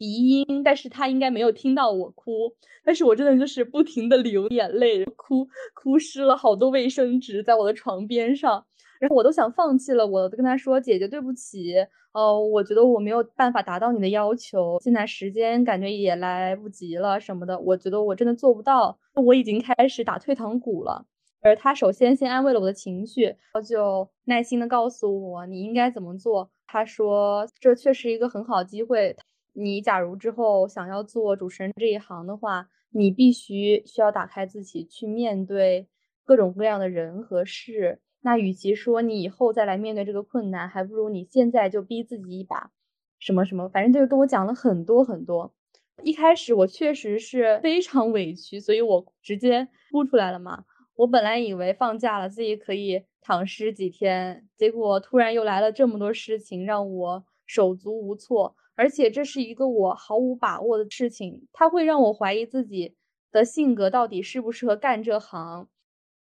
[0.00, 2.50] 鼻音，但是他应该没有听到我哭，
[2.82, 8.64] 但是我真的就是不停的流眼泪，哭哭湿了好多卫生纸在我的床边上，
[8.98, 11.74] 然后我都想放弃了，我都跟他说姐姐对不起，
[12.14, 21.04] 呃，我觉得我没有办法达到你的要求，现在时间感觉也来不及了什么的，我觉得我真的做不到，我已经开始打退堂鼓了，
[21.42, 29.14] 而他首先先安慰了我的情绪，然后就耐心的告诉我你应该怎么做，他说这确实一个很好机会。
[29.52, 35.88] 你假如之后想要做主持人这一行的话，你必须需要打开自己去面对
[36.24, 38.00] 各种各样的人和事。
[38.22, 42.70] 那与其说你以后再来面对这个困难，还不如你现在就逼自己一把。
[43.18, 45.54] 什么什么，反正就是跟我讲了很多很多。
[46.02, 50.64] 一开始我确实是非常委屈，所以我直接哭出来了嘛。
[50.96, 58.56] 我本来以为放假了自己可以躺尸几天，结果突然又来了这么多事情，让我手足无措。
[58.80, 62.96] 而且这是一个我毫无把握的事情，它会让我怀疑自己
[63.30, 65.68] 的性格到底适不适合干这行。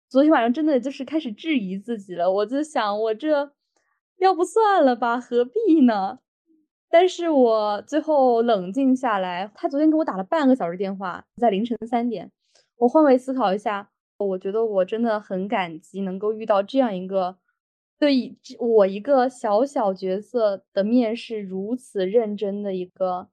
[0.10, 3.52] 昨天晚上真的就是开始质疑自己了，我就想，我这
[4.18, 6.18] 要不算了吧，何必呢？
[6.90, 12.32] 但是我最后冷静下来，他昨天给我打了半个小时电话，在凌晨三点，
[12.78, 17.38] 我换位思考一下，我觉得我真的很感激能够遇到这样一个。
[18.00, 23.28] 对我一个小小角色的面试如此认真的一个，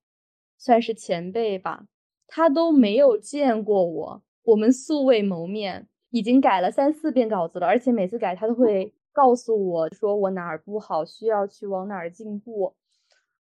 [0.59, 1.87] 算是前辈吧，
[2.27, 12.75] 他都没有见过我，我们素未谋面，已经改了三四遍稿子了，而且每次改他都会告诉我说我哪儿不好，需要去往哪儿进步。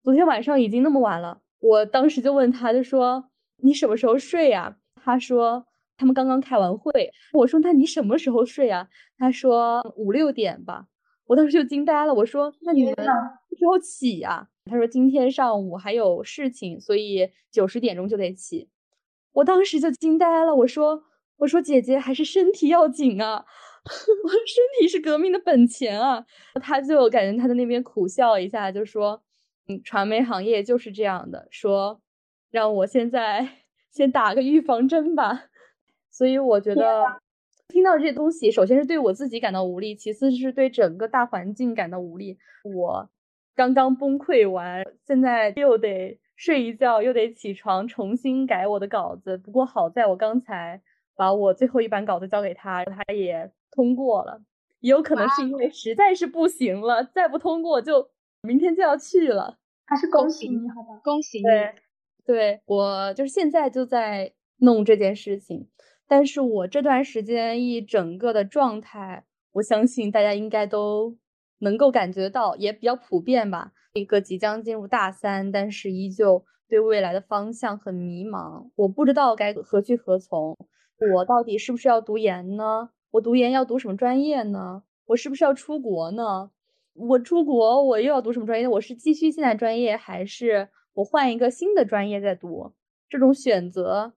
[0.02, 4.78] 昨天晚上已经那么晚了，我当时就问他，就说你什么时候睡呀？
[4.96, 7.12] 他说他们刚刚开完会。
[7.34, 8.90] 我说那你什么时候睡啊？
[9.20, 10.88] 他说五六点吧。
[11.32, 18.68] 我当时就惊呆了，我说：“那你们什么时候起呀？”他说：“今天上午还有事情，所以九十点钟就得起。”
[19.32, 21.06] 我当时就惊呆了，我说
[21.40, 23.46] ：“我说姐姐还是身体要紧啊，
[24.26, 26.26] 我说身体是革命的本钱啊。”
[26.62, 29.24] 他就感觉他在那边苦笑一下，就说
[29.70, 32.02] ：“嗯，传媒行业就是这样的，说
[32.50, 33.48] 让我现在
[33.90, 35.46] 先打个预防针吧。”
[36.12, 37.21] 所以我觉得。
[37.72, 42.38] 听到这些东西，首先是对我自己感到无力，其次是对整个大环境感到无力。
[42.64, 43.10] 我
[43.56, 49.38] 刚刚崩溃完，现在又得睡一觉，又得起床重新改我的稿子。
[49.38, 50.82] 不过好在我刚才
[51.16, 54.42] 把我最后一版稿子交给他，他也通过了。
[54.82, 58.10] 也有可能是因为实在是不行了，再不通过就
[58.42, 59.58] 明天就要去了。
[59.86, 61.00] 还是恭喜你，好吧？
[61.04, 61.44] 恭喜你。
[61.44, 61.74] 对，
[62.26, 65.68] 对我就是现在就在弄这件事情。
[66.12, 71.16] 但是我这段时间一整个的状态，我相信大家应该都
[71.60, 73.72] 能够感觉到，也比较普遍吧。
[73.94, 78.70] 一个即将进入大三，但是依旧对未来的方向很迷茫。
[78.76, 80.58] 我不知道该何去何从。
[81.16, 82.90] 我到底是不是要读研呢？
[83.12, 84.84] 我读研要读什么专业呢？
[85.06, 86.52] 我是不是要出国呢？
[86.94, 88.68] 我出国我又要读什么专业？
[88.68, 92.74] 我是继续现在专业，还是我换一个新的专业再读？
[93.08, 94.12] 这种选择。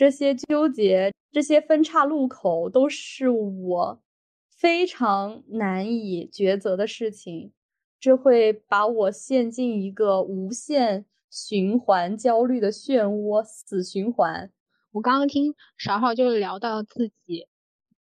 [0.00, 4.02] 这些纠结，这些分岔路口，都是我
[4.48, 7.52] 非常难以抉择的事情。
[7.98, 14.50] 这会把我陷进一个无限循环焦虑的漩涡，死循环。
[14.90, 17.46] 我刚刚听勺勺就是聊到自己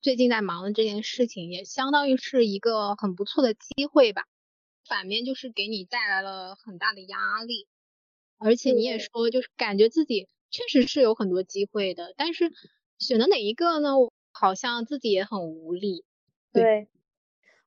[0.02, 4.24] 最近在忙的这件事情，也相当于是一个很不错的机会吧。
[4.88, 7.68] 反面就是给你带来了很大的压力，
[8.38, 10.30] 而且你也说，就是感觉自己。
[10.52, 12.52] 确实是有很多机会的，但是
[13.00, 13.98] 选择哪一个呢？
[13.98, 16.06] 我好像自己也很无力。
[16.54, 16.90] 对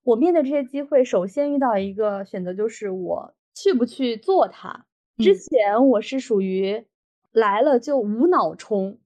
[0.02, 4.86] 我面对这些机会，首先遇到一个选择就是我去不去做它。
[5.16, 6.84] 之前我是属于
[7.32, 8.98] 来了就无脑冲，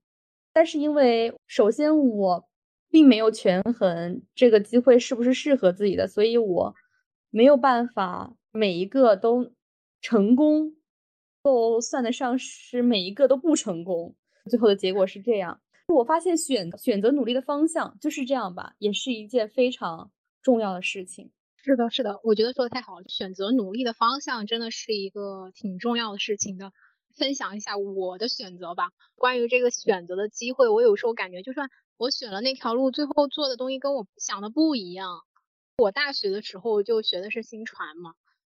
[0.53, 2.49] 但是因为首先我
[2.91, 6.75] 并没有权衡这个机会是不是适合自己的，所以我
[7.31, 9.53] 没有办法每一个都
[10.01, 10.75] 成功，
[11.49, 14.15] 都算得上是每一个都不成功。
[14.51, 20.11] 最后的结果是这样，我发现选选择努力的方向就是这样吧，也是一件非常
[20.43, 21.31] 重要的事情。
[21.57, 23.05] 是的，是的，我觉得说的太好了。
[23.09, 26.73] 选择努力的方向真的是一个挺重要的事情的。
[27.17, 28.91] 分享一下我的选择吧。
[29.17, 35.25] 关于这个选择的机会，我有时候感觉，就算我选了那条路，最后做的东西跟我想的不一样。
[35.79, 38.13] 我大学的时候就学的是新传嘛，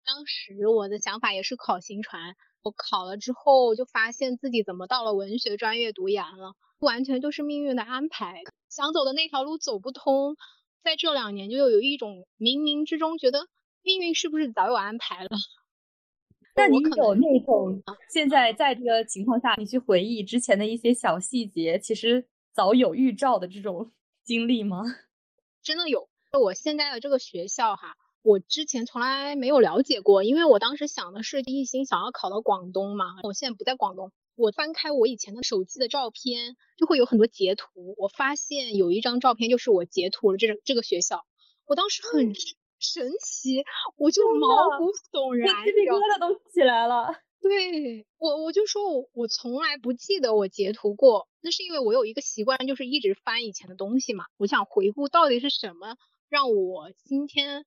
[0.05, 2.35] 当时我的想法也是考新传。
[2.61, 8.41] 我考了之后，就发现自己怎么到了文学专业读研了，完全就是命运的安排。
[8.69, 10.35] 想走的那条路走不通，
[10.83, 13.47] 在这两年就有一种冥冥之中觉得
[13.81, 15.29] 命运是不是早有安排了。
[16.55, 23.91] 那你有那种现在在这个情况下，你去回忆之前的一些小细节，其实早有预兆的这种
[24.23, 24.83] 经历吗？
[25.63, 26.09] 真的有。
[26.39, 33.05] 我现在的这个学校哈，我之前从来没有了解过，因为我当时想的是一心想要考到广东嘛。
[33.23, 37.95] 我现在不在广东，我翻开我以前的手机的照片，就会有很多截图。
[37.97, 41.25] 我发现有一张照片就是我截图了这这个学校，
[41.65, 42.33] 我当时很。
[42.81, 43.65] 神奇，
[43.97, 47.13] 我就毛骨悚然，鸡皮疙瘩都起来了。
[47.43, 54.23] 对我，我就说我我从来不记得我截图过，那是因为我有一个习惯，就是一直翻以前的东西嘛。
[54.37, 55.97] 我想回顾到底是什么
[56.29, 57.65] 让我今天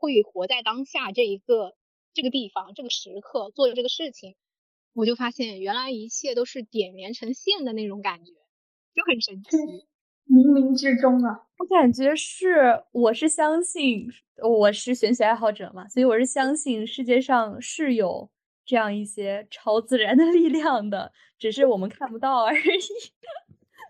[0.00, 1.76] 会活在当下这一个
[2.12, 4.34] 这个地方这个时刻做的这个事情，
[4.94, 8.32] 我就发现原来一切都是点连成线的那种感觉，
[8.94, 9.50] 就很神奇。
[10.30, 18.30] 冥冥之中啊，我感觉是，我是相信，我是玄学爱好者嘛，所以我是相信世界上是有
[18.64, 22.58] 这样一些超自然的力量的，只是我们看不到而已。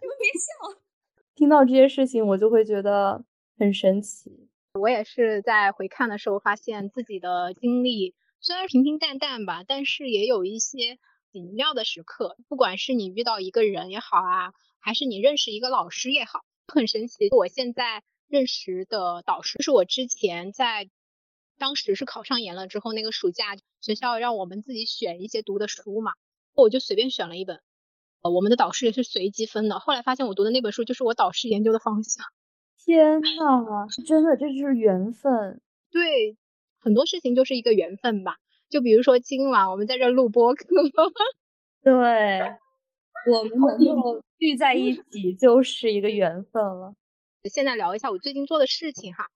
[0.01, 0.81] 你们别笑，
[1.35, 3.23] 听到这些事情，我就会觉得
[3.59, 4.50] 很神奇。
[4.75, 10.99] 我也是在回看的时候，发现自己的经历虽然平平淡淡吧，但是也有一些
[11.33, 12.37] 奇妙的时刻。
[12.49, 14.53] 不管是你遇到一个人也好啊。
[14.83, 17.29] 还是你认识一个老师也好， 很神奇。
[17.37, 20.89] 我现在认识的导师是我之前在
[21.59, 26.15] 当时是考上研了之后，那个暑假学校让我们自己选一些读的书嘛，
[26.55, 27.61] 我就随便选了一本。
[28.23, 29.81] 呃，我们的导师也是随机分的。
[29.81, 32.25] 后来发现我读的那本书就是我导师研究的方向。
[32.85, 35.61] 天呐，真的，这就是缘分。
[35.91, 36.37] 对，
[36.79, 38.37] 很多事情就是一个缘分吧。
[38.69, 40.65] 就比如说今晚我们在这录播课。
[41.83, 41.93] 对。
[43.31, 46.95] 我们能够聚在一起就是一个缘分了。
[47.51, 49.27] 现在聊一下我最近做的事情哈。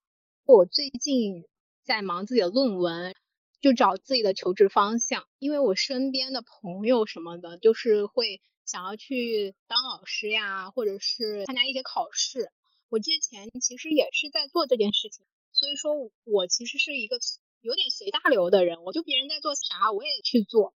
[0.47, 1.45] 我最近
[1.85, 3.15] 在忙自己的论文，
[3.61, 5.25] 就找自己的求职方向。
[5.39, 12.51] 因为我身边的朋友什么的，就是会想要去当老师呀，或者是参加一些考试。
[12.95, 17.19] 我之前其实也是在做这件事情，所以说我其实是一个
[17.61, 20.73] 有点随大流的人，我就别人在做啥我也去做。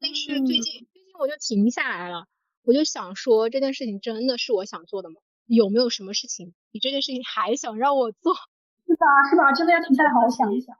[0.00, 2.26] 但是最近最近我就停下来了。
[2.64, 5.20] 我就想说，这件事情真的是我想做的吗？
[5.46, 8.34] 有没有什么事情比这件事情还想让我做？
[8.86, 9.06] 是吧？
[9.30, 9.52] 是吧？
[9.52, 10.74] 真的要停下来好好想一想，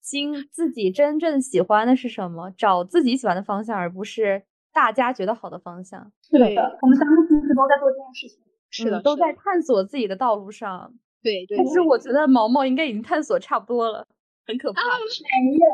[0.00, 2.50] 心自己真正喜欢的是什么？
[2.56, 6.10] 找自己喜欢的方向，而不是大家觉得好的方向。
[6.22, 8.40] 是的，我们三个其实都在做这件事情。
[8.72, 10.94] 是的，都在探索自己的道路上。
[11.22, 11.58] 对对。
[11.58, 14.06] 但是我觉得毛毛应该已经探索差不多了，
[14.46, 14.80] 很可怕。
[14.82, 15.64] 没有，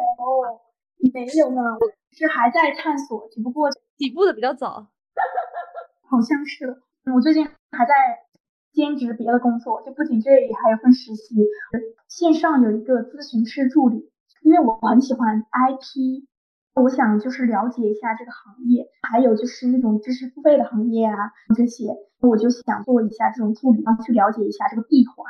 [1.15, 4.89] 没有呢，我是还在探索，只不过起步的比较早。
[6.11, 7.95] 好像是的，我最近还在
[8.73, 11.35] 兼职别的工作，就不仅这里，还有份实习，
[12.09, 14.11] 线上有一个咨询师助理。
[14.43, 16.25] 因为我很喜欢 IP，
[16.79, 25.27] 我想就是了解一下这个行业，还有就是那种知识付费的行业啊这些，我就想做一下这种助理，然后去了解一下这个闭环，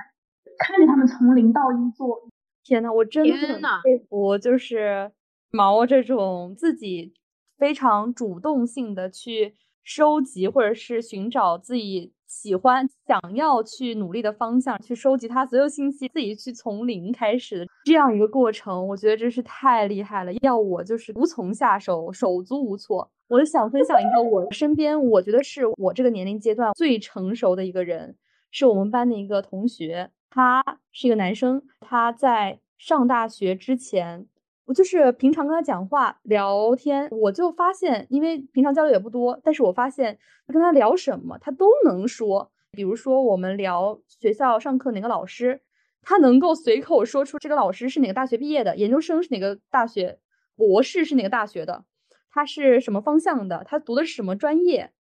[0.59, 2.29] 看着他们从零到一做。
[2.65, 5.13] 天呐，我真的很佩服，就是
[5.51, 7.15] 毛这种自己
[7.57, 9.57] 非常主动性的去。
[9.85, 20.33] 收集或者是寻找自己喜欢、想要去努力的方向，去收集他所有信息，自己去从零开始这样一个过程，我觉得真是太厉害了。
[20.43, 23.11] 要我就是无从下手，手足无措。
[23.29, 28.15] 我就想分享一个我身边，我觉得是我这个年龄阶段最成熟的一个人，
[28.51, 30.63] 是我们班的一个同学，他
[30.93, 34.27] 是一个男生，他在上大学之前。
[34.69, 42.53] 我就是平常跟他讲话聊天，我就发现，因为平常交流也不多，但是我发现跟他聊什么，他都能说。
[42.73, 45.63] 比如说我们聊学校上课哪个老师，
[46.03, 50.19] 他能够随口说出这个老师是哪个大学毕业的，研究生是哪个大学，
[50.55, 51.87] 博士是哪个大学的。
[52.31, 54.93] 他是什么方向的，他读的是什么专业，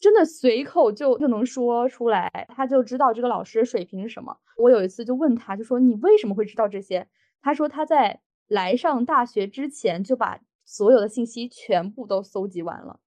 [0.00, 4.38] 真的随口就就能说出来，他就知道这个老师水平是什么。
[4.56, 7.06] 我有一次就问他，就说你为什么会知道这些？
[7.40, 8.20] 他说他在
[8.54, 13.00] 来上大学之前就把所有的信息全部都搜集完了。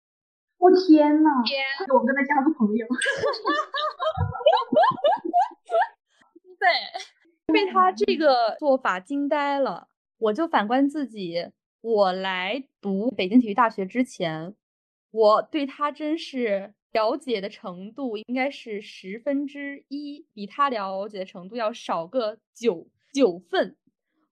[0.58, 1.30] 我天呐！
[1.46, 2.86] 天，我跟他交个朋友。
[6.60, 6.68] 对，
[7.54, 9.88] 被他这个做法惊呆了。
[10.18, 14.54] 我就反观自己，我来读北京体育大学之前，
[15.12, 23.78] 我对他真是了解的程度应该是十分之一，比他了解的程度要少个九九份。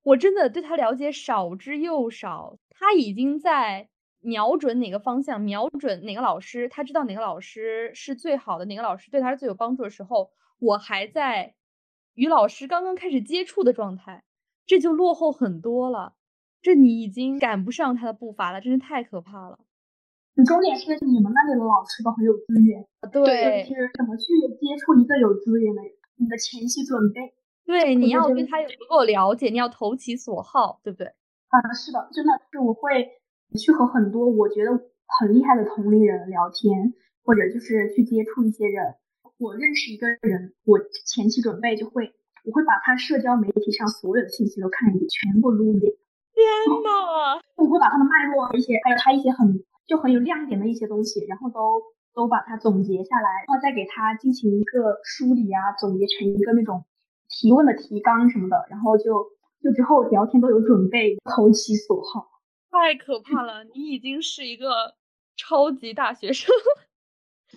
[0.06, 2.60] 我真的对他了解少之又少。
[2.70, 3.89] 他已经在
[4.20, 10.30] 瞄准哪个方向，瞄准哪个老师，他知道哪个老师是最好的，哪个老师对他是最有帮助的时候，
[10.60, 11.56] 我还在
[12.14, 14.24] 与老师刚刚开始接触的状态。
[14.68, 16.14] 这就落后很多了，
[16.62, 19.60] 这你已经赶不上他的步伐了，真是太可怕了。
[20.45, 24.24] 重点是你们那里的老师都很有资源，对，就是怎么去
[24.60, 27.34] 接触一个有资源的人，你的前期准备，
[27.66, 31.07] 对，你要对他有足够了解，你要投其所好，对不对？
[31.07, 33.09] 啊，是的，真的是我会
[33.57, 34.72] 去和很多我觉得
[35.20, 36.93] 很厉害的同龄人聊天，
[37.24, 38.95] 或者就是去接触一些人。
[39.38, 42.13] 我认识一个人，我前期准备就会。
[42.45, 45.91] 我会把他社交媒体上所有的信息都看一遍，全部撸一遍。
[46.32, 46.45] 天
[46.86, 47.41] 呐！
[47.55, 51.82] 我会把他的脉络一些，还有他一些很就很有亮点的一些东西，然后都
[52.13, 56.86] 都把它总结下来，然后再给他进行一个梳理啊，总结成一个那种
[57.38, 59.04] 提问的提纲什么的，然后就
[59.62, 62.32] 就之后聊天都有准备，投其所好。
[62.72, 63.66] 太可怕了！
[63.66, 64.96] 你已经是一个
[65.36, 66.56] 超级大学生，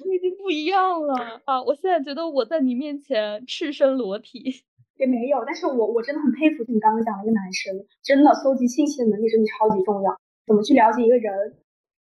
[0.05, 1.63] 你已经不一样了啊！
[1.63, 4.65] 我现在觉得我在你面前赤身裸体。
[4.97, 10.19] 也没有，但是我我真的很佩服你刚刚讲的一个男生，真的搜集信息的能力真的超级重要。
[10.45, 11.57] 怎么去了解一个人？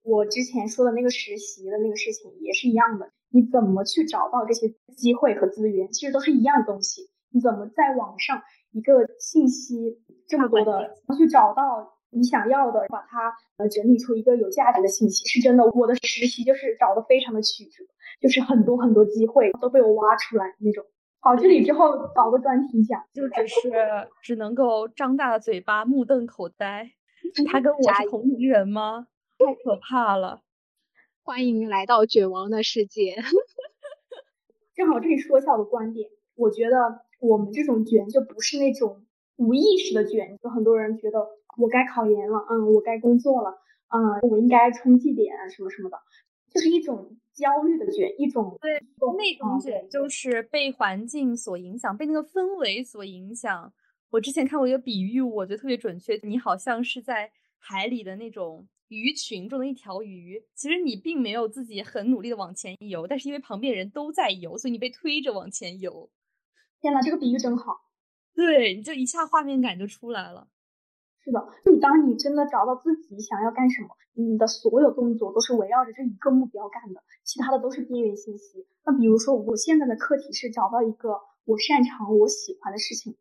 [0.02, 3.12] 我之前说的那个实习的那个事情也是一样的。
[3.30, 5.92] 你怎么去找到这些机会和资源？
[5.92, 7.12] 其实都是一样的东西。
[7.32, 15.28] 你怎么在网上一个信息这么多的去找到你想要的，把它呃整理出一个有价值的信息？
[15.28, 17.84] 是真的，我的实习就是找的非常的曲折，
[18.20, 20.84] 就是很多很多机会都被我挖出来那种。
[21.22, 23.72] 跑这里之后搞个专题讲，就只是
[24.24, 26.92] 只能够张大了嘴巴目瞪口呆。
[27.52, 29.08] 他跟我是同龄人吗？
[29.38, 30.42] 太可怕了！
[31.22, 33.18] 欢迎来到卷王的世界。
[34.74, 39.06] 正好这里说一下我的观点，我觉得我们这种卷就不是那种
[39.38, 41.20] 无意识的卷，就很多人觉得
[41.58, 43.52] 我该考研了，嗯，我该工作了，
[43.90, 45.98] 嗯，我应该冲绩点什么什么的，
[46.54, 47.18] 就是一种。
[47.40, 48.70] 焦虑的卷，一种对
[49.18, 53.72] 那种卷就是被环境所影响，被那个氛围所影响。
[54.10, 56.20] 我之前看过一个比喻，我觉得特别准确。
[56.22, 66.10] 你好像是在海里的那种鱼群中的一条鱼，其实你并没有自己很努力的往前游，但是因为旁边人都在游，所以你被推着往前游。
[66.82, 67.82] 天呐，这个比喻真好。
[68.34, 70.48] 对，你就一下画面感就出来了。
[71.22, 78.66] 是的，就当你真的找到自己想要干什么，你的所有动作都是围绕着这一个目标干的，其他的都是边缘信息。
[78.86, 83.16] 那比如说，我现在的课题是找到一个我擅长、我喜欢的事情，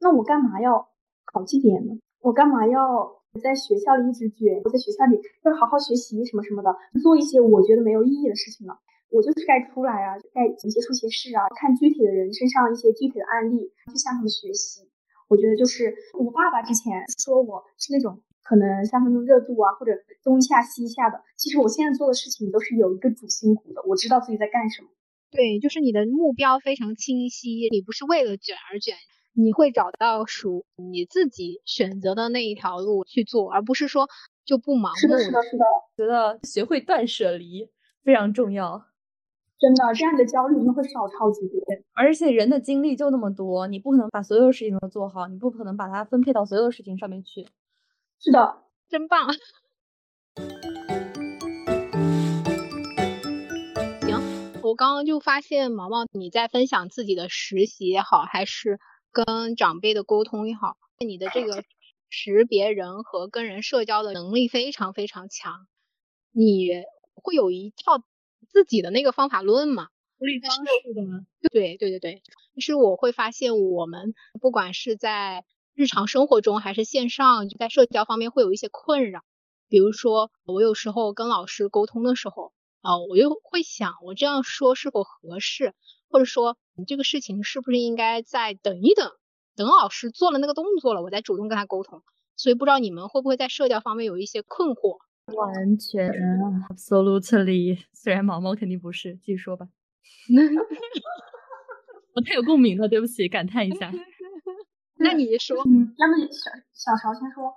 [0.00, 0.88] 那我干嘛要
[1.26, 1.98] 考绩点呢？
[2.20, 4.62] 我干嘛要在学校里一直卷？
[4.64, 8.78] 我在学校里要好好学习什么什么的，做一些我觉得没有意义的事情呢？
[9.14, 14.90] 我就是该出来啊，该接触一些事啊，看具体的人身上一些具体的案例，去向他们学习。
[15.28, 19.92] 我觉得就是我爸爸之前说我是那种可能三分钟热度啊，或者
[20.24, 21.22] 东一下西一下的。
[21.38, 24.88] 其实我现在做的事情都是有一个主心骨的，我知道自己在干什么。
[25.30, 28.96] 对，就是你的目标非常清晰，你不是为了卷而卷，
[29.32, 34.08] 你会找到属你自己选择的那一条路去做，而不是说
[34.44, 34.96] 就不盲目。
[34.96, 35.64] 是的，是的，是的。
[35.96, 37.70] 觉得学会断舍离
[38.02, 38.84] 非常重要。
[39.64, 41.58] 真的，这样的焦虑真的会少超级多。
[41.94, 47.48] 而且人的精力就那么多，你不可能把所有事情都做好，你不可能把它分配到所有事情上面去。
[48.20, 48.58] 是的，
[48.90, 49.26] 真棒。
[54.02, 54.20] 行，
[54.62, 58.78] 我刚刚就发现毛毛你在分享自己的实习也好，还是
[59.12, 61.64] 跟长辈的沟通也好，你的这个
[62.10, 65.66] 识别人和跟人社交的能力非常非常强。
[66.32, 66.68] 你
[67.14, 68.04] 会有一套。
[68.54, 71.26] 自己的那个方法论嘛，处理方式的吗？
[71.50, 72.22] 对对对对，
[72.54, 75.44] 其实我会发现，我们不管是在
[75.74, 79.22] 日常生活中还是线上，就在社交方面会有一些困扰。
[79.68, 85.74] 比如说，我有时候跟老师沟通的时候，啊，我就会想，我这样说是否合适，
[86.08, 89.10] 或者说你这个事情是不是应该再等一等，
[89.56, 92.04] 等老师做了那个动作了，我再主动跟他沟通。
[92.36, 94.98] 所以不知道你们会不会在社交方面有一些困惑，
[95.32, 96.10] 完全
[96.68, 97.78] ，absolutely。
[97.92, 99.68] 虽然毛毛肯定不是，继续说吧。
[102.14, 103.90] 我 太有共鸣了，对不起，感叹一下。
[104.98, 107.52] 那你说，嗯，要么小小勺先说。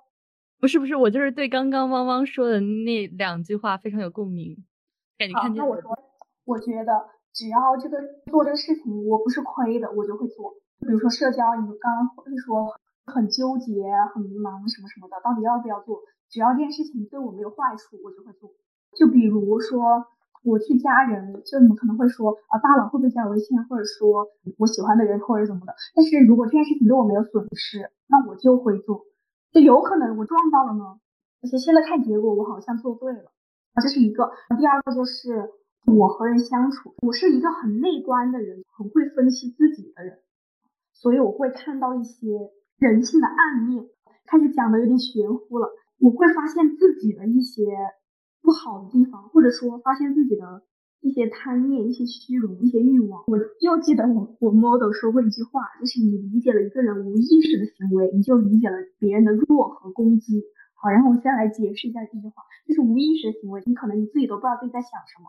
[0.60, 4.66] 不是不是，我就是对刚刚汪汪说的那两句话非常有共鸣。
[5.18, 5.92] 感觉看见那我说，
[6.46, 6.92] 我觉得
[7.34, 7.98] 只要这个
[8.32, 10.54] 做这个事情我不是亏的，我就会做。
[10.80, 16.04] 比如说社交，你刚刚会说很纠结、很迷茫什么什么的，到底要不要做？
[16.30, 18.52] 只要这件事情对我没有坏处，我就会做。
[18.96, 20.06] 就比如说。
[20.44, 24.28] 我去加人，就你们可能会说啊，大佬会不会加微信，或者说
[24.58, 25.76] 我喜欢的人或者怎么的。
[25.94, 29.02] 但是如果这件事情对我没有损失，那我就会做。
[29.52, 31.02] 就有可能我撞到了呢，
[31.42, 33.32] 而且现在看结果，我好像做对了
[33.74, 34.32] 啊，这是一个。
[34.58, 35.50] 第二个就是
[35.86, 40.20] 我和人相处，我是一个很内观的人，很会分析自己的人，
[40.94, 43.86] 所以我会看到一些人性的暗面。
[44.26, 45.70] 开始讲的有点玄乎了，
[46.00, 47.64] 我会发现自己的一些。
[48.40, 50.64] 不好的地方，或者说发现自己的
[51.02, 53.26] 一些贪念、一些虚荣、一些欲望。
[53.28, 60.46] 我又记得我我 model 说过一句话，就是你理解了一个人无意识的行为，你就理解了别人的弱和攻击。
[60.76, 65.28] 好，然后我现在来解释一下这句话，就是无意识的行为，你可能你自己都不知道自己在想什么，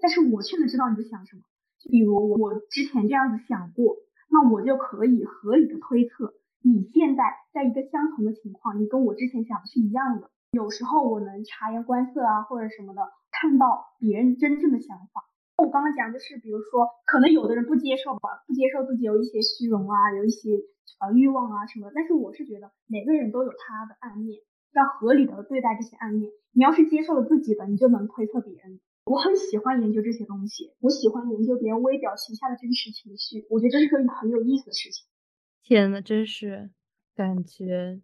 [0.00, 1.42] 但是我却能知道你在想什么。
[1.78, 3.96] 就比如我之前这样子想过，
[4.30, 6.32] 那我就可以合理的推测，
[6.66, 7.22] 你现在
[7.54, 10.32] 在一个相同的情况，你跟我之前想的是一样的。
[10.50, 15.22] 有时候我能察言观色啊，或者什么的，看到别人真正的想法。
[15.58, 20.58] 我刚刚讲就是，比如说，可能有的人不接受吧，不接受自己有一些虚荣啊，有一些
[20.98, 21.92] 呃欲望啊什么。
[21.94, 24.40] 但是我是觉得每个人都有他的暗面，
[24.74, 26.32] 要合理的对待这些暗面。
[26.50, 28.80] 你要是接受了自己的，你就能推测别人。
[29.04, 35.06] 我很喜欢研究这些东西，我喜欢研究别人微表情下的真实情绪，我觉得这是个很有意思的事情。
[35.68, 36.70] 天呐，真是
[37.16, 38.00] 感觉。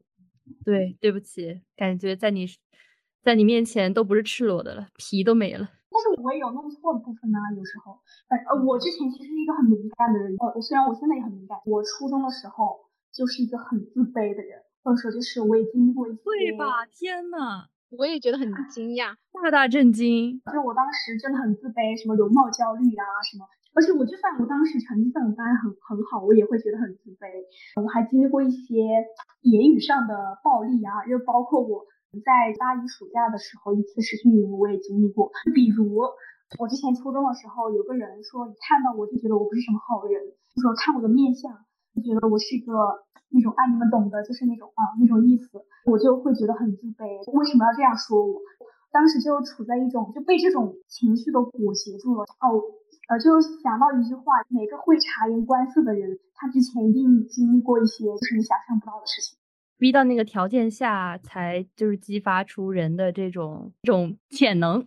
[0.65, 2.45] 对，对不起，感觉在你，
[3.23, 5.71] 在你面前都不是赤裸的了，皮都没了。
[5.89, 8.01] 但是我也有弄错的部分呢，有时候。
[8.27, 11.57] 呃，我之前其实是一个很敏感的人，呃，虽然我现在也很敏感。
[11.65, 16.19] 我初中的时候就是一个很自卑的人，或者说就是我也经历过一些。
[16.25, 16.85] 对吧？
[16.91, 20.43] 天呐，我也觉得很惊讶，大大震惊。
[20.47, 23.47] 就是我当时真的很自卑，什么容貌焦虑啊，什么。
[23.75, 27.25] 而且我就算我当时成绩在我们班很很好，我也会觉得很自卑。
[27.81, 29.07] 我还经历过一些
[29.41, 31.87] 言语上的暴力啊，又包括我
[32.25, 35.33] 在大一暑假的时候一次实训营，我也经历过。
[35.55, 35.89] 比如
[36.61, 40.21] 我之前初中的时候，有个人说一看到我就觉得我不是什么好人，
[40.53, 41.51] 就说看我的面相
[41.97, 42.77] 就觉得我是一个
[43.33, 45.49] 那种啊你们懂的，就是那种啊那种意思，
[45.89, 47.09] 我就会觉得很自卑。
[47.33, 48.37] 为什么要这样说我？
[48.93, 52.61] 当时就处在一种就被这种情绪都裹挟住了哦。
[53.13, 59.39] 呃，就想到一句话，每个会察言观色的人，他之前一定经历过一些就是你想象不到的事情。
[59.77, 64.87] 逼到那个条件下，才就是激发出人的这种这种潜能。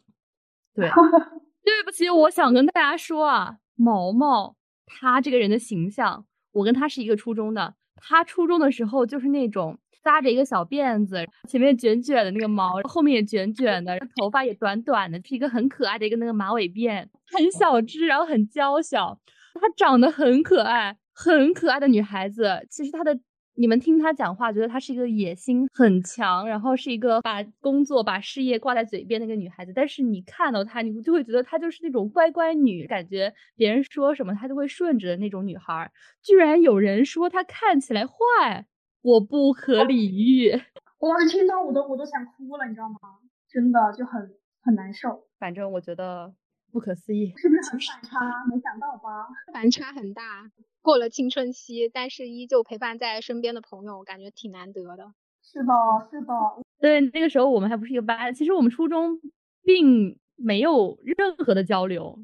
[0.74, 0.90] 对，
[1.64, 4.56] 对不起，我想跟大家说啊，毛毛
[4.88, 9.78] 他这个人的形象，我跟他是一个初中的，他初中的时候就是那种。
[10.06, 19.20] 扎着一个小辫子，前面卷卷的那个毛，后面也卷卷的，头发也短短的，是一个很可爱的一个那个马尾辫，很小只，然后很娇小。
[19.56, 22.68] 她长得很可爱，很可爱的女孩子。
[22.70, 23.18] 其实她的，
[23.56, 29.74] 你们听她讲话，觉得她是一个野心很强，然后是一个把工作、把事业挂在嘴边那个女孩子。
[29.74, 35.90] 但是你看到她，你就会觉得她就是那种乖乖女，感觉别人说什么她都会顺着的那种女孩。
[36.22, 38.66] 居然有人说她看起来坏。
[39.06, 40.52] 我不可理喻，
[40.98, 43.20] 我当时听到我都我都想哭了，你知道吗？
[43.48, 44.34] 真的就很
[44.64, 45.28] 很难受。
[45.38, 46.34] 反正我觉得
[46.72, 48.20] 不可思议，是不是很反差？
[48.50, 49.28] 没想到吧？
[49.54, 50.50] 反差很大。
[50.82, 55.14] 过了青春期，但是依旧陪伴在身边的朋友，感觉挺难得的。
[55.44, 55.74] 是的，
[56.10, 56.34] 是的。
[56.80, 59.20] 对，那个时候我们还不是一个班，其实我们初中
[59.62, 62.18] 并没有任何的交流，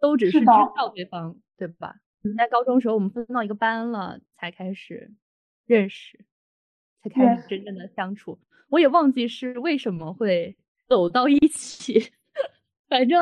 [0.00, 1.94] 都只是知道对方，对吧？
[2.36, 5.12] 在高中时候我们分到一个班了，才开始。
[5.66, 6.18] 认识，
[7.02, 8.38] 才开始真正的相处。
[8.68, 10.56] 我也忘记是为什么会
[10.88, 12.10] 走到一起，
[12.88, 13.18] 反正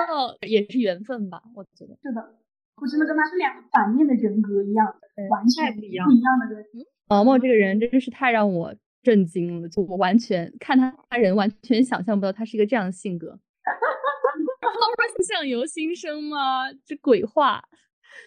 [0.47, 1.43] 也是缘分吧。
[1.55, 2.39] 我觉得是的，
[2.77, 4.87] 我真的跟他是两个反面的人格一样，
[5.31, 6.65] 完全不一样一样的人。
[7.09, 13.39] 毛毛这个人真是太让我震惊了，就我完全看他他人完全想象不到他是一个这样的性格。
[14.61, 16.73] 他不是相由心生吗？
[16.85, 17.63] 这鬼话，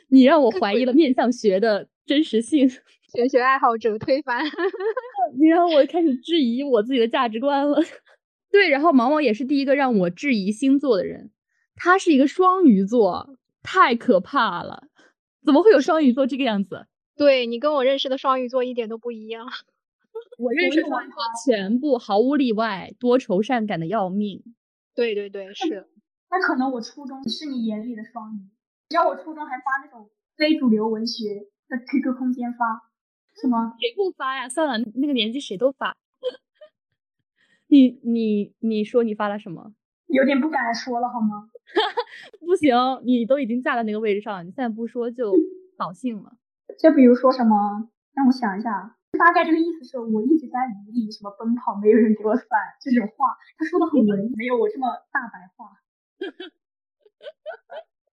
[0.09, 2.69] 你让我怀疑了面相学的真实性。
[3.15, 4.43] 玄学爱好者推翻，
[5.39, 7.77] 你让我开始质疑我自己的价值观了。
[8.51, 11.31] 对，然后毛毛也是第一个让我质疑星座的人，
[11.75, 14.87] 他是一个双鱼座，太可怕了！
[15.45, 16.87] 怎么会有双鱼座这个样子？
[17.17, 19.45] 对你跟我认识的双鱼座一点都不一样。
[20.37, 20.89] 我认识的
[21.45, 24.43] 全部毫无例外多愁善感的要命。
[24.93, 25.87] 对对对，是。
[26.29, 32.81] 那可能我初中是你眼里的双鱼，你知道我初中还发那种非主流文学在 QQ 空间发，
[33.39, 33.73] 是吗？
[33.79, 34.47] 谁不发呀？
[34.49, 35.95] 算了，那个年纪谁都发。
[37.67, 39.73] 你你你说你发了什么？
[40.07, 41.49] 有点不敢说了，好吗？
[42.39, 45.33] 不行，你都已经站在那个位置上了，你现在不说就
[45.77, 46.37] 扫兴了。
[46.79, 52.47] 就比如说什么，让我想一下，大概这个意思是我一直在雨里什么奔跑，没有人给我伞
[52.79, 53.35] 这种话。
[53.57, 55.81] 他说的很文，没有我这么大白话。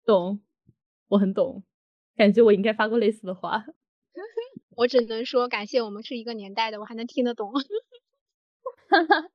[0.05, 0.39] 懂，
[1.09, 1.63] 我很懂，
[2.15, 3.65] 感觉我应该发过类似的话。
[4.75, 7.53] 我只能说感谢我们是一个年代的，我还能听得懂。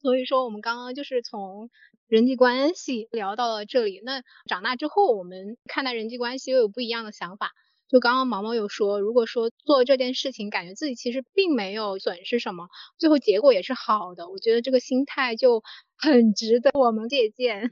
[0.00, 1.70] 所以说，我们刚刚就是从
[2.08, 4.00] 人际关系聊到了这里。
[4.04, 7.52] 那长大之后，我们看待人际关系又有不一样的想法。
[7.88, 15.62] 就刚刚毛毛有说，如果说做这件事情，感觉自己其实并没有损失什么，最后结果也是好的，我觉得这个心态就
[15.96, 17.70] 很值得我们借鉴。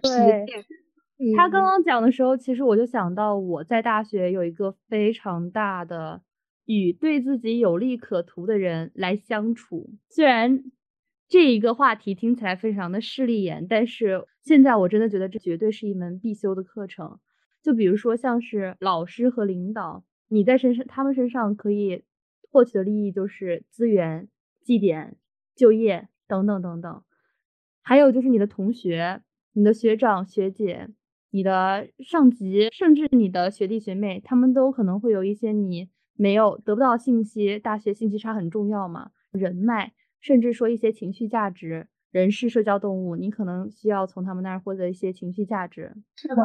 [1.21, 6.23] 对，他刚刚讲的时候，其实我就想到我在大学有一个非常大的
[6.65, 10.65] 与对自己有利可图的人来相处，虽然。
[11.33, 17.21] 这一个话题听起来非常的势利眼，但是现在我真的觉得这绝对是一门必修的课程。
[17.63, 22.03] 就比如说像是老师和领导，你在身上他们身上可以
[22.51, 24.27] 获取的利益就是资源、
[24.65, 25.19] 绩点、
[25.55, 27.03] 就业等等等等。
[27.81, 30.89] 还有就是你的同学、你的学长学姐、
[31.31, 37.59] 你的上级，甚至你的学弟学妹，他们都可能会有一些你没有得不到信息。
[37.59, 39.93] 大学信息差很重要嘛，人脉。
[40.21, 45.95] 甚至说一些情绪价值，人是社交动物，你可能需要从他们那儿获得一些情绪价值。
[46.15, 46.37] 是的，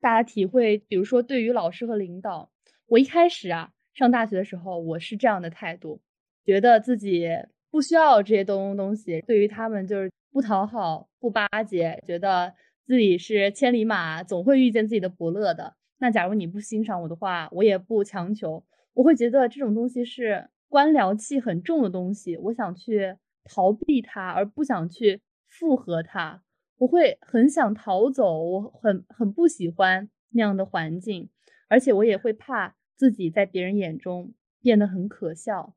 [0.00, 2.50] 大家体会，比如说对于老师和领导，
[2.86, 6.00] 我一开始啊上大学的时候，我是这样的态度，
[6.42, 7.28] 觉得自己
[7.70, 12.54] 不需要这些东东西，对于他们就是不讨好、不巴结，觉得
[12.86, 15.74] 自己是千里马，总会遇见自己的伯乐的。
[15.98, 18.64] 那假如你不欣赏我的话，我也不强求，
[18.94, 20.48] 我会觉得这种东西是。
[20.68, 26.42] 官僚气很重的东西，我想去逃避它，而不想去附和它。
[26.78, 31.30] 我会很想逃走，我很很不喜欢那样的环境，
[31.68, 35.76] 而且我也会怕自己在别人眼中变得很可笑。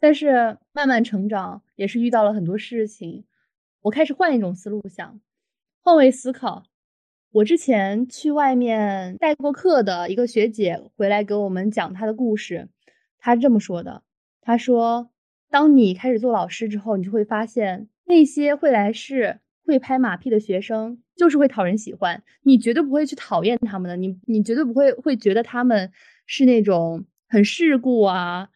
[0.00, 3.24] 但是慢慢成长，也是遇到了很多事情，
[3.82, 5.20] 我开始换一种思路想，
[5.82, 6.64] 换位思考。
[7.30, 12.68] 我之前去外面带过课的一个学姐回来给我们讲她的故事，
[13.18, 14.02] 她这么说的。
[14.40, 15.10] 她说
[15.50, 22.22] ：“当你开始做老师之后，你就会发现那些会来事、会拍马屁的学生，就是会讨人喜欢。
[22.42, 25.92] 你绝对不会去讨厌他们的，你你绝对不会会觉得他们
[26.26, 28.48] 是那种很世故啊、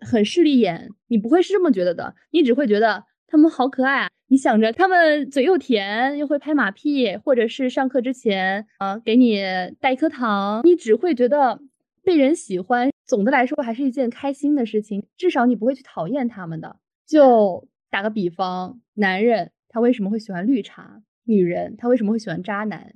[0.00, 2.16] 很势利眼，你不会是这么觉得的。
[2.30, 4.10] 你只会觉得他们好可爱啊。
[4.28, 9.40] 你想着他们嘴又甜，又会拍马屁，或者是上课之前啊给你
[9.80, 11.60] 带一颗糖，你只会觉得
[12.02, 15.06] 被人喜欢。”总的来说，还是一件开心的事情。
[15.16, 16.76] 至少你不会去讨厌他们的。
[17.06, 21.02] 就打个比方，男人他为什么会喜欢绿茶？
[21.22, 22.94] 女人她为什么会喜欢渣男？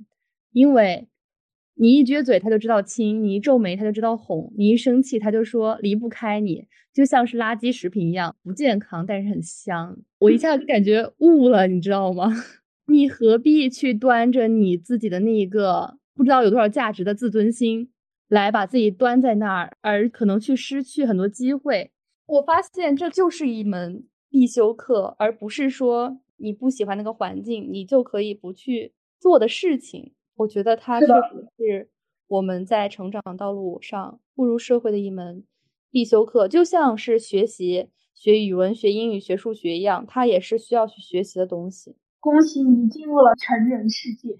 [0.51, 1.07] 因为
[1.75, 9.97] 你一撅嘴他就知道亲，你一皱眉他就知道哄，你一生气他就说离不开你，就像是垃圾食品一样，不健康但是很香。
[10.19, 12.31] 我一下就感觉悟了，你知道吗？
[12.87, 17.89] 你何必去端着你自己的那一个不知道有多少价值的自尊心？
[18.27, 21.91] 来把自己端在那儿，而可能去失去很多机会。
[22.27, 30.13] 我发现这就是一门必修课，而不是说你不喜欢那个环境，你就可以不去做的事情。
[30.41, 31.89] 我觉得它确实是
[32.27, 35.43] 我们在成长道路上步入社会的一门
[35.89, 41.95] 必修课，就像是学习学语文、学英语、学数学一样，它也是需要去学习的东西。
[42.19, 44.39] 恭喜你进入了成人世界！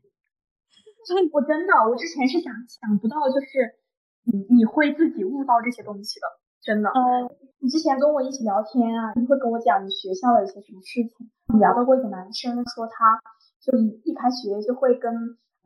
[1.33, 3.77] 我真的，我之前是想想不到，就是。
[4.23, 6.27] 你你会自己悟到这些东西的，
[6.61, 6.91] 真的。
[6.93, 7.25] 嗯，
[7.57, 11.09] 你之前跟我一起聊天啊，你会跟我讲你学校的一些什么事情。
[11.51, 13.17] 你聊到过一个男生，说他
[13.61, 15.13] 就一一开学就会跟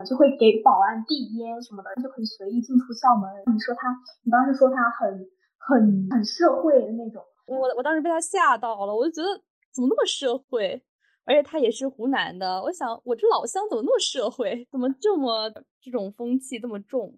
[0.06, 3.30] 就会给保安递烟什么的，就可以随意进出校门。
[3.54, 5.28] 你说他，你当时说他很
[5.58, 7.24] 很很社会的那种。
[7.48, 9.42] 我我当时被他吓到了，我就觉得
[9.72, 10.84] 怎么那么社会，
[11.24, 12.62] 而且他也是湖南的。
[12.64, 17.18] 我想我这老乡怎么那么社会，怎么这么这种风气这么重？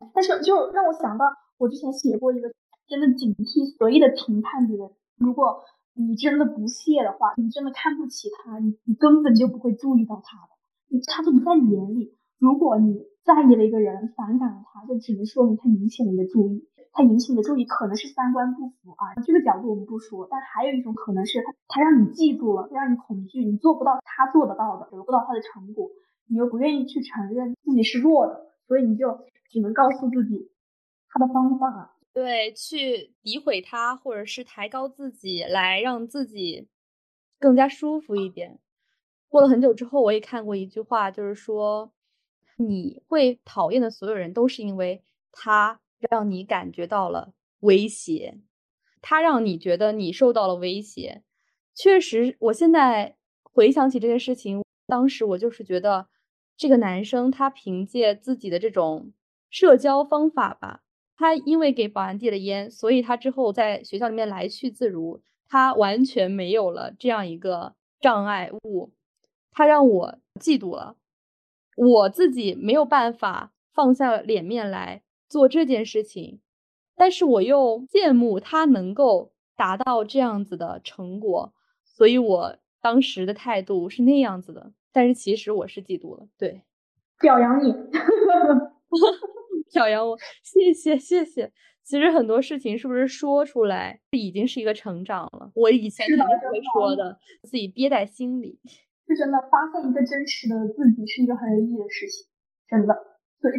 [0.14, 1.26] 但是就让我想到，
[1.58, 2.50] 我之前写过一个，
[2.88, 4.90] 真的警惕随意的评判别人。
[5.18, 5.62] 如果
[6.08, 12.16] 你真的不屑的话，你真的看不起他，你你根本就不会注意到他的，他都不在你眼里。
[12.38, 16.66] 如果你在意了一个人，反感了他，就只能说明他引起了你的注意。
[16.92, 20.26] 他引起你的注意，可能是三观不符啊，这个角度我们不说。
[20.28, 25.90] 但还有一种可能是他他让你嫉妒了，让你恐惧，你做不到他做得到的，得不到他的成果，
[26.26, 29.20] 你又不愿意去承认自己是弱的，所以你就
[29.50, 30.50] 只能告诉自己
[31.08, 31.94] 他的方法。
[32.14, 36.68] 对，去诋毁他，或者是抬高自己，来让自己
[37.38, 38.58] 更加舒服一点。
[39.28, 41.92] 过了很久之后，我也看过一句话，就是说，
[42.56, 48.40] 你会讨厌的所有人都是因为他让你感觉到了威胁，
[49.00, 51.22] 他让你觉得你受到了威胁。
[51.76, 56.08] 确实，我现在回想起这件事情，当时我就是觉得
[56.56, 59.12] 这个男生他凭借自己的这种
[59.48, 60.82] 社交方法吧。
[61.20, 68.90] 他因为给保安递了烟，所以他之后在学校里面来去自如，他完全没有了这样一个障碍物。
[69.52, 70.96] 他让我嫉妒了，
[71.76, 76.40] 我自己没有办法放下脸面来做这件事情，
[76.96, 81.52] 但是我又羡慕他能够达到这样子的成果，
[81.84, 84.72] 所以我当时的态度是那样子的。
[84.90, 86.62] 但是其实我是嫉妒了，对，
[87.18, 87.74] 表扬你。
[89.72, 91.52] 表扬我，谢谢谢谢。
[91.82, 95.50] 其实很多事情是不是说出来已经是一个成长了？
[95.54, 98.60] 我以前肯定不会说的，自己憋在心里。
[99.08, 102.26] 是真的，发现一个真实的自己是一个很有意义的事情，
[102.68, 102.94] 真的。
[103.40, 103.54] 所以，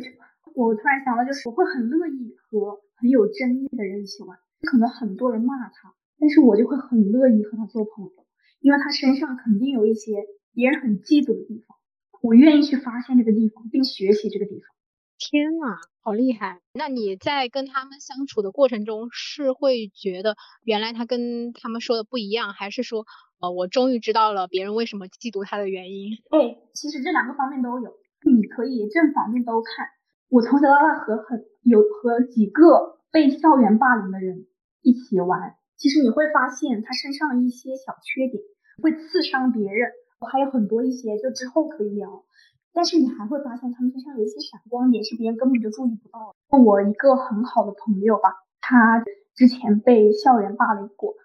[0.55, 4.37] 我突然想到，就是我会很乐意和很有争议的人一起玩。
[4.61, 8.25] 可能很多人骂他，但是我就会很乐意和他做朋友，
[8.61, 10.13] 因为他身上肯定有一些
[10.53, 11.75] 别人很嫉妒的地方，
[12.21, 14.63] 我愿意去发现这个地方，并学习这个地方。
[15.21, 16.61] 天呐，好厉害！
[16.73, 23.05] 那你在跟他们相处的过程中，是会觉得原来他跟他们说的不一样，还是说，
[23.39, 26.17] 呃，我终于知道了别人为什么嫉妒他的原因？
[26.31, 27.93] 哎，其实这两个方面都有，
[28.25, 29.85] 你可以正反面都看。
[30.27, 34.47] 我从小到大和很有和几个被校园霸凌的人
[34.81, 38.41] 一起玩，其实你会发现他身上一些小缺点
[38.81, 42.25] 会刺伤别人，我还有很多一些，就之后可以聊。
[42.73, 46.57] 但是你还会发现他们身上有一些闪光点，是别人根本就注意不到的。
[46.57, 49.03] 我一个很好的朋友吧，他
[49.35, 51.15] 之前被校园霸凌过，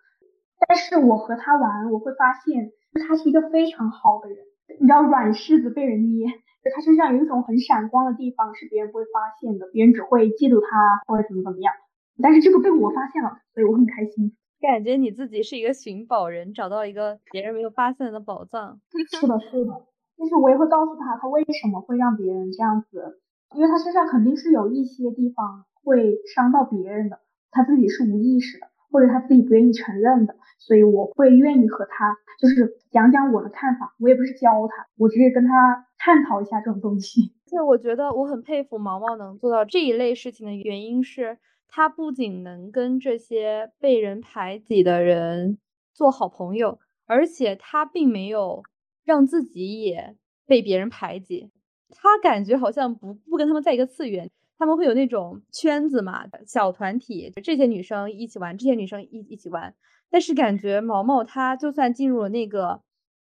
[0.66, 2.72] 但是我和他玩，我会发现
[3.06, 4.38] 他是一个非常好的人。
[4.80, 11.72] 你知道软柿子被人捏，就他身上有一种很闪光的地方，是别人不会发现的，别人只会嫉妒他或者怎么怎么样。
[12.20, 14.36] 但是这个被我发现了，所以我很开心。
[14.60, 18.80] 感觉你自己是一个寻宝人，找到一个别人没有发现的宝藏。
[18.90, 19.86] 是的，是的。
[20.18, 23.20] 但是我也会告诉他，他为什么会让别人这样子，
[23.54, 37.34] 因为他身上肯定是有一些地方会伤到别人的，他自己是无意识的，或者他自己不愿意承认的，所以我会愿意和他就是讲讲我的看法，我也不是教他，我只是跟他探讨一下这种东西。
[37.46, 41.38] 就我觉得我很佩服毛毛能做到这一类事情的原因是，
[41.68, 45.58] 他不仅能跟这些被人排挤的人
[45.92, 48.62] 做好朋友，而且他并没有。
[49.06, 50.14] 让自己也
[50.46, 51.50] 被别人排挤，
[51.88, 59.74] 他感觉好像不不跟他们在一个次元，他们会有那种圈子嘛，小团体，就这些女生一起玩，这些女生一一起玩。
[60.10, 62.80] 但是感觉毛毛他就算进入了那个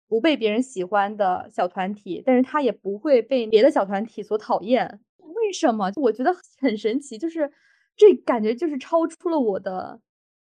[0.07, 4.99] 不被别人喜欢的小团体，但是他也不会被别的小团体所讨厌。
[5.17, 5.91] 为什么？
[5.95, 7.51] 我觉得很神奇，就是
[7.95, 9.99] 这感觉就是超出了我的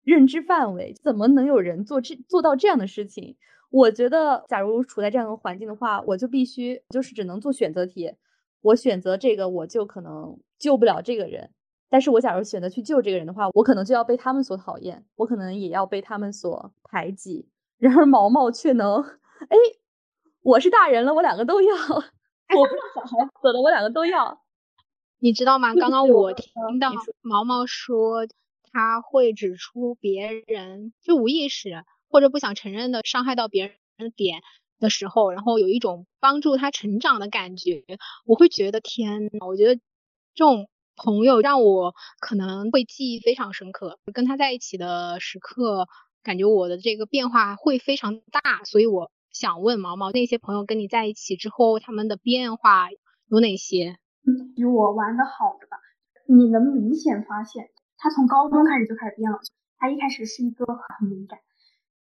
[0.03, 3.37] 认知范围，怎么能有人做这做到这样的事情？
[3.69, 8.13] 我觉得，假如处在这样的环境的话，我就必须就是只能做选择题。
[8.61, 11.51] 我选择这个，我就可能救不了这个人。
[11.87, 17.47] 但是我假如选择去救这个人的话，我可能就要被他们所讨厌，我可能也要被他们所排挤。
[17.77, 19.57] 然而毛毛却能，哎，
[20.41, 24.41] 我是大人了，我两个都要；我不是小孩子了，我两个都要。
[25.19, 25.73] 你知道吗？
[25.75, 26.91] 刚刚我听到
[27.21, 28.27] 毛毛说
[28.71, 31.83] 他会指出别人就无意识。
[32.09, 34.41] 或者不想承认的伤害到别人的点
[34.79, 37.83] 的时候，然后有一种帮助他成长的感觉，
[38.25, 39.75] 我会觉得天呐，我觉得
[40.33, 43.99] 这种朋友让我可能会记忆非常深刻。
[44.13, 45.87] 跟他在一起的时刻，
[46.23, 48.63] 感觉我的这个变化会非常大。
[48.65, 52.89] 所以我想问毛毛，那些朋友跟你在一起之后，他们的变化
[53.29, 53.97] 有哪些？
[54.55, 55.77] 比我玩的好的吧，
[56.27, 59.39] 你能明显发现他从高中开始就开始变了。
[59.77, 61.39] 他一开始是一个很敏感。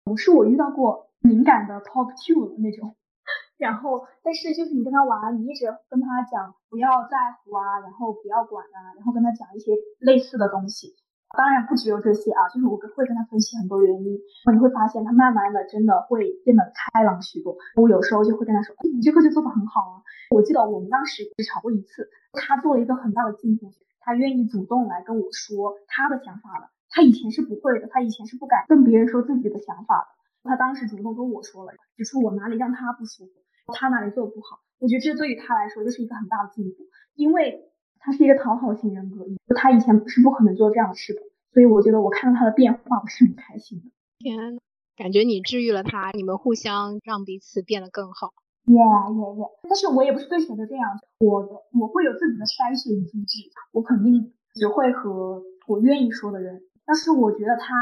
[0.08, 2.96] 不是我遇到过敏感的 top two 的那种，
[3.60, 10.96] 然后但是就是你跟他玩，你一直跟他讲不要在乎啊，然后不要管啊，然后跟他讲一些类似的东西。
[11.38, 14.18] 当然不只有这些啊，就是我会跟他分析很多原因，
[14.54, 17.58] 你会发现他慢慢的真的会变得开朗许多。
[17.76, 19.96] 我有时候就会跟他说，你这个就做的很好啊。
[20.32, 23.74] 我记得我们当时只吵过一次，他做了一个很大的进步。
[24.00, 26.70] 他愿意主动来跟我说他的想法了。
[26.98, 30.50] 他以前是不会的，他以前是不敢跟别人说自己的想法的。
[30.50, 33.34] 他当时主动跟我说了，指出我哪里让他不舒服，
[33.68, 34.58] 他哪里做的不好。
[34.80, 37.70] 我觉得这对于他来说就是一个很大的进步，因为
[38.00, 41.22] 他是一个讨好型人格，他以前是不可能做这样的事的。
[41.54, 43.92] 所以我觉得我看到他的变化，我是很开心的。
[44.18, 44.58] 天，
[44.96, 48.34] 感觉你治愈了他，你们互相让彼此变得更好。
[48.66, 56.64] Yeah yeah yeah，但是我也不是对谁都这样，我的我会有自己的筛选机制，我肯定只会和我愿意说的人。
[56.88, 57.76] 但是我觉得他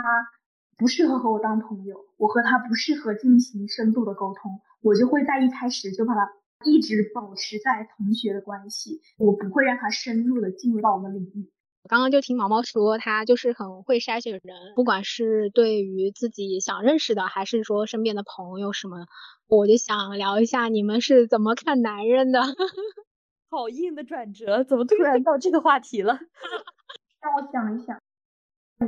[0.78, 6.28] 不适合和我当朋友，我和他不适合进行深度的沟通，我就会在一开始就把他
[6.66, 11.52] 一直保持在同学的关系，我不会让他深入的进入到我们领域。
[11.84, 19.06] 我刚刚就听毛毛说，他就是很会筛选人，不管是对于自己想认识的，还是说身边的朋友什么，
[19.48, 22.42] 我就想聊一下你们是怎么看男人的。
[23.52, 26.20] 好硬的转折，怎么突然到这个话题了？
[27.22, 28.02] 让我想一想，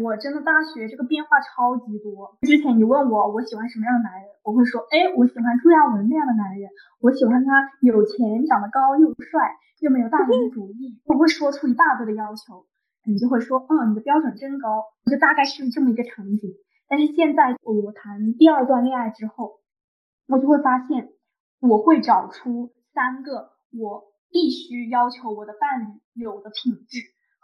[0.02, 2.38] 我真的大学这个变化超级多。
[2.42, 6.70] 之前你问我我喜欢什么样的男人，我会说，哎，我喜欢朱亚文那样的男人，
[7.02, 12.66] 我喜欢他有钱、长得高又帅又没有大男子主义，我会说出一大堆的要求。
[13.06, 16.52] 你就会说，嗯，你的标准真高，就大概是这么一个场景。
[16.90, 19.62] 但是现在我谈第二段恋爱之后，
[20.28, 21.10] 我就会发现，
[21.62, 27.00] 我会找出三个我必须要求我的伴侣有的品质，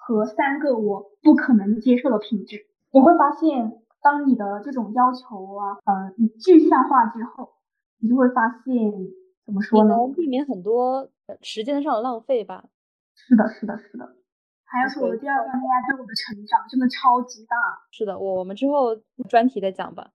[0.06, 2.68] 和三个我不可能接受的品质。
[2.92, 7.54] 你会发现，当你的这种要求啊，呃，你具象化之后，
[8.00, 8.92] 你就会发现，
[9.46, 9.96] 怎么说呢？
[9.96, 11.10] 能避免很多
[11.42, 12.66] 时间上的浪费吧？
[13.16, 14.16] 是的，是的，是的。
[14.66, 17.56] 还要是我的第二段恋爱对我的成长真的超级大。
[17.92, 18.96] 是的，我我们之后
[19.30, 20.10] 专题再讲吧。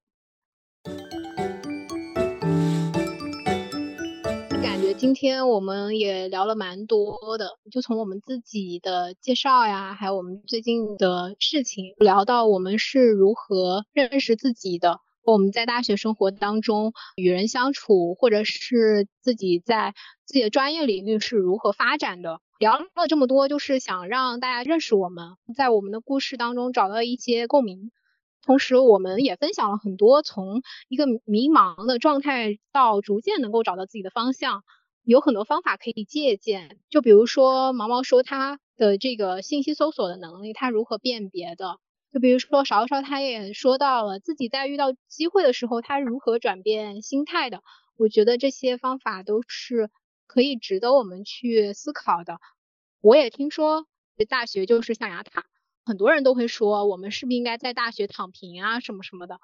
[4.98, 19.94] 今天我们也聊了蛮多的，就从我们自己的介绍呀，还有我们最近的事情，聊到我们是如何认识自己的，我们在大学生活当中与人相处，或者是自己在
[20.24, 22.40] 自己的专业领域是如何发展的。
[22.58, 27.92] 聊了这么多，就是想让大家认识我们，在我们的故事当中找到一些共鸣。
[28.44, 34.62] 同时，我们也分享了很多从一个迷茫的状态到逐渐能够找到自己的方向，
[35.10, 36.78] 有很多方法可以借鉴。
[36.90, 41.78] 就比如说毛毛说他的这个信息搜索的能力，他如何辨别的？
[42.12, 47.62] 就比如说勺勺，他也说到了自己在遇到机会的时候，他如何转变心态的。
[47.96, 49.90] 我觉得这些方法都是。
[50.30, 52.38] 可以值得我们去思考的。
[53.00, 53.86] 我也听说
[54.28, 55.46] 大学就是象牙塔，
[55.86, 59.40] 很多人都会说我们是不是应该在大学躺平啊什么什么的。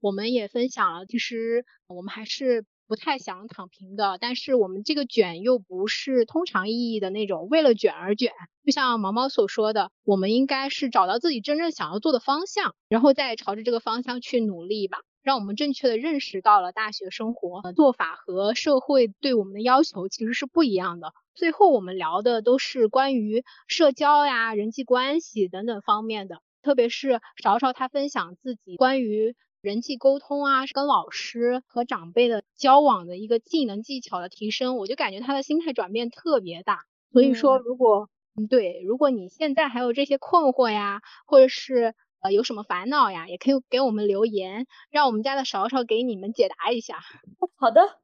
[0.00, 8.32] 我们也分享了，其实我们还是不太想躺平的，但是我们这个卷又不是通常意义的那种为了卷而卷。
[8.64, 14.98] 就像毛毛所说的，我们应该是找到自己真正想要做的方向，然后再朝着这个方向去努力吧。
[15.22, 21.12] 让我们正确的认识到了大学生活做法和社会对我们的要求其实是不一样的。
[21.34, 36.84] 最后我们聊的都是关于社交呀、人际关系等等方面的，特别是勺勺他分享自己关于人际沟通啊、跟老师和长辈的交往的一个技能技巧的提升，我就感觉他的心态转变特别大。
[37.12, 41.94] 所以说，如果嗯对，如果你现在还有这些困惑呀，或者是。
[42.20, 43.28] 呃，有什么烦恼呀？
[43.28, 46.98] 也可以给我们留言，让我们家的勺勺给你们解答一下。
[47.54, 48.00] 好的，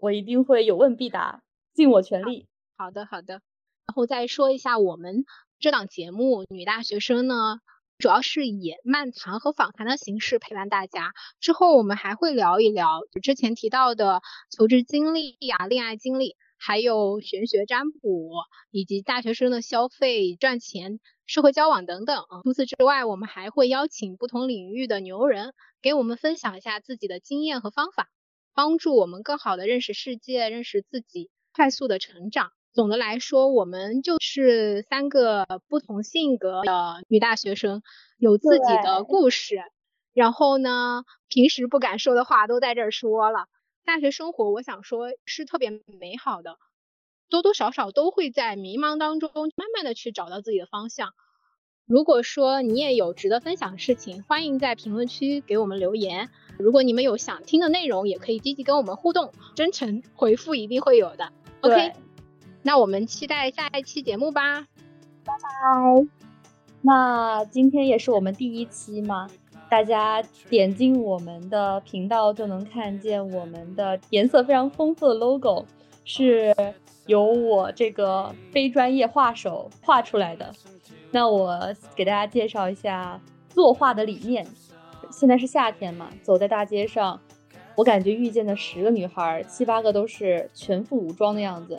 [0.00, 1.42] 我一定会有问必答，
[1.74, 2.46] 尽我全力。
[2.76, 3.42] 好的，好的。
[3.84, 5.24] 然后再说一下，我们
[5.58, 7.58] 这档节目《女大学生》呢，
[8.02, 11.12] 主要是以漫谈和访谈的形式陪伴大家。
[11.38, 16.34] 之后我们还会聊一聊之前提到的求职经历呀、恋爱经历。
[16.58, 18.32] 还有玄学占卜，
[18.72, 22.24] 以及大学生的消费、赚钱、社会交往等等。
[22.42, 28.08] 除此之外，我们还会邀请不同领域的牛人，给我们分享一下自己的经验和方法，
[28.52, 32.50] 帮助我们更好的认识世界、认识自己，快速的成长。
[32.72, 37.82] 总的来说，我们就是三个不同性格的女大学生，
[38.16, 39.58] 有自己的故事。
[40.14, 43.46] 然后呢，平时不敢说的话都在这儿说了。
[43.84, 46.56] 大学生活，我想说是特别美好的，
[47.28, 51.10] 多多少少都会在迷茫当中慢慢的去找到自己的方向。
[51.84, 56.30] 如果说你也有值得分享的事情，欢迎在评论区给我们留言。
[56.58, 61.32] 如果你们有想听的内容，也可以积极跟我们互动，真诚回复一定会有的。
[61.60, 61.92] OK，
[62.62, 64.66] 那我们期待下一期节目吧，
[65.24, 66.06] 拜拜。
[66.80, 69.28] 那今天也是我们第一期吗？
[69.68, 75.64] 大家点进我们的频道就能看见我们的颜色非常丰富的 logo，
[76.04, 76.54] 是
[77.06, 80.52] 由我这个非专业画手画出来的。
[81.10, 84.46] 那我给大家介绍一下作画的理念。
[85.10, 87.18] 现在是夏天嘛，走在大街上，
[87.76, 91.78] 我感觉遇见的十个女孩，七八个都是全副武装的样子，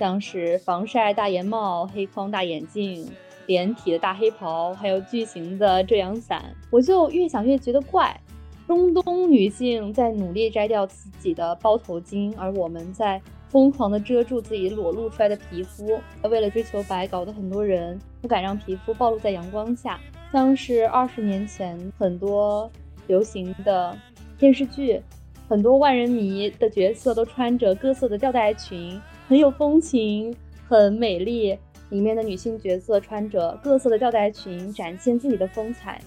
[0.00, 3.06] 像是防晒大檐帽、黑框大眼镜、
[3.44, 6.42] 连体的大黑袍，还有巨型的遮阳伞。
[6.70, 8.18] 我就越想越觉得怪。
[8.66, 13.20] 中东女性在努力摘掉自己的包头巾，而我们在
[13.50, 16.00] 疯狂地遮住自己裸露出来的皮肤。
[16.22, 20.00] 为了追求白，搞得很多人不敢让皮肤暴露在阳光下。
[20.32, 22.70] 像是二十年前很多
[23.06, 23.94] 流行的
[24.38, 24.98] 电视剧，
[25.46, 28.98] 很多万人迷的角色都穿着各色的吊带裙，
[29.30, 30.34] 很有风情，
[30.66, 31.56] 很美丽。
[31.90, 36.02] 里面的女性角色穿着各色的吊带裙，展现自己的风采。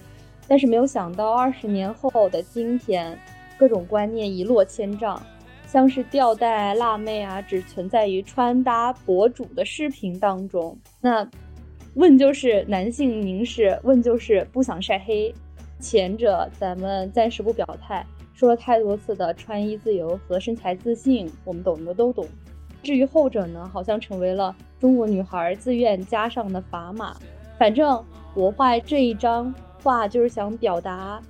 [0.46, 3.18] 但是没有想到，二十年后的今天，
[3.56, 5.18] 各种观念一落千丈，
[5.66, 10.76] 像是吊带辣妹啊，只存在于穿搭博主的视频当中。
[11.00, 11.26] 那。
[11.94, 15.32] 问就是男性凝视，问就是不想晒黑。
[15.78, 18.04] 前者咱们暂时不表态，
[18.34, 22.26] 说了太多次的穿衣自由和身材自信，我们懂的都懂。
[22.84, 27.16] 至于后者呢，好像成为了中国女孩自愿加上的砝码。
[27.58, 28.04] 反正
[28.34, 31.20] 我画这一张画就是想表达，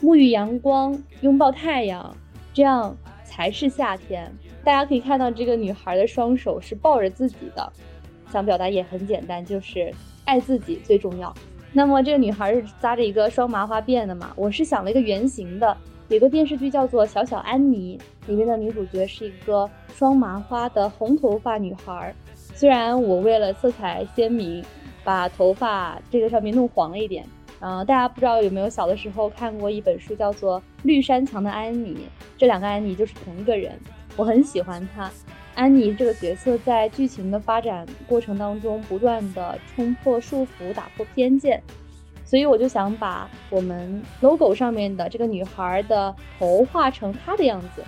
[0.00, 2.16] 沐浴阳光，拥抱太阳，
[2.52, 4.32] 这样才是夏天。
[4.64, 7.72] 大家可以看到这个女孩的双手是抱着自己的，
[8.32, 9.92] 想表达也很简单，就是。
[10.24, 11.34] 爱自己最重要。
[11.72, 14.32] 那么这个女孩是扎着一个双麻花辫的嘛？
[14.36, 15.76] 我是想了一个圆形的。
[16.08, 17.98] 有个电视剧叫做《小小安妮》，
[18.28, 22.14] 里面的女主角是一个双麻花的红头发女孩。
[22.34, 24.62] 虽然我为了色彩鲜明，
[25.02, 27.24] 把头发这个上面弄黄了一点。
[27.60, 31.94] 嗯，大家不知道有没有小的时候看过一本书，叫做《绿山墙的安妮》。
[32.36, 33.72] 这两个安妮就是同一个人，
[34.16, 35.10] 我很喜欢她。
[35.54, 41.62] 安妮这个角色在剧情的发展过程当中，不断的冲破束缚，打破偏见，
[42.32, 47.84] 所以我就想把我们 logo 上面的这个女孩的头画成她的样子，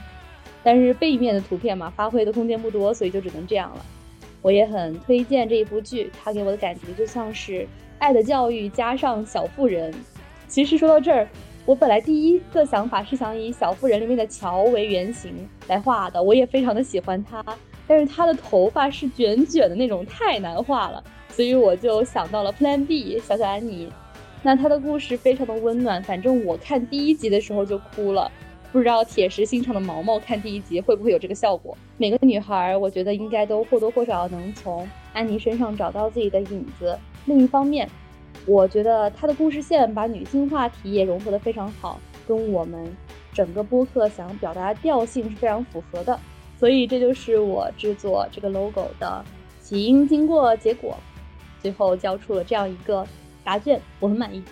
[0.62, 3.82] 但是背面的图片嘛，发挥的空间不多，所以就只能这样了。
[4.42, 7.62] 我也很推荐这一部剧，它给我的感觉就像是
[7.99, 9.95] 《爱的教育》加上小妇人。
[10.47, 11.26] 其实说到这儿。
[11.64, 17.42] 我本来第一个想法是想以《小妇人》里面的乔为原型来画的，我也非常的喜欢她，
[17.86, 23.88] 但是她的头发是卷卷的那种，太难画了，所以我就想到了 Plan B 小小安妮。
[24.45, 28.30] 那她的故事非常的温暖，反正我看第一集的时候就哭了，
[28.70, 31.74] 不知道铁石心肠的毛毛看第一集会不会有这个效果？
[31.97, 36.97] 每个女孩，我觉得应该都或多或少能从安妮身上找到自己的影子。
[37.24, 37.88] 另一方面，
[38.45, 42.95] 我觉得他的故事线把女性话题也融合得非常好，跟我们
[43.32, 46.20] 整个播客想要表达的调性是非常符合的，
[46.61, 49.24] 所以这就是我制作这个 logo 的
[49.62, 50.99] 起因、经过、结果，
[51.62, 53.07] 最后交出了这样一个
[53.45, 54.42] 答卷，我很满意。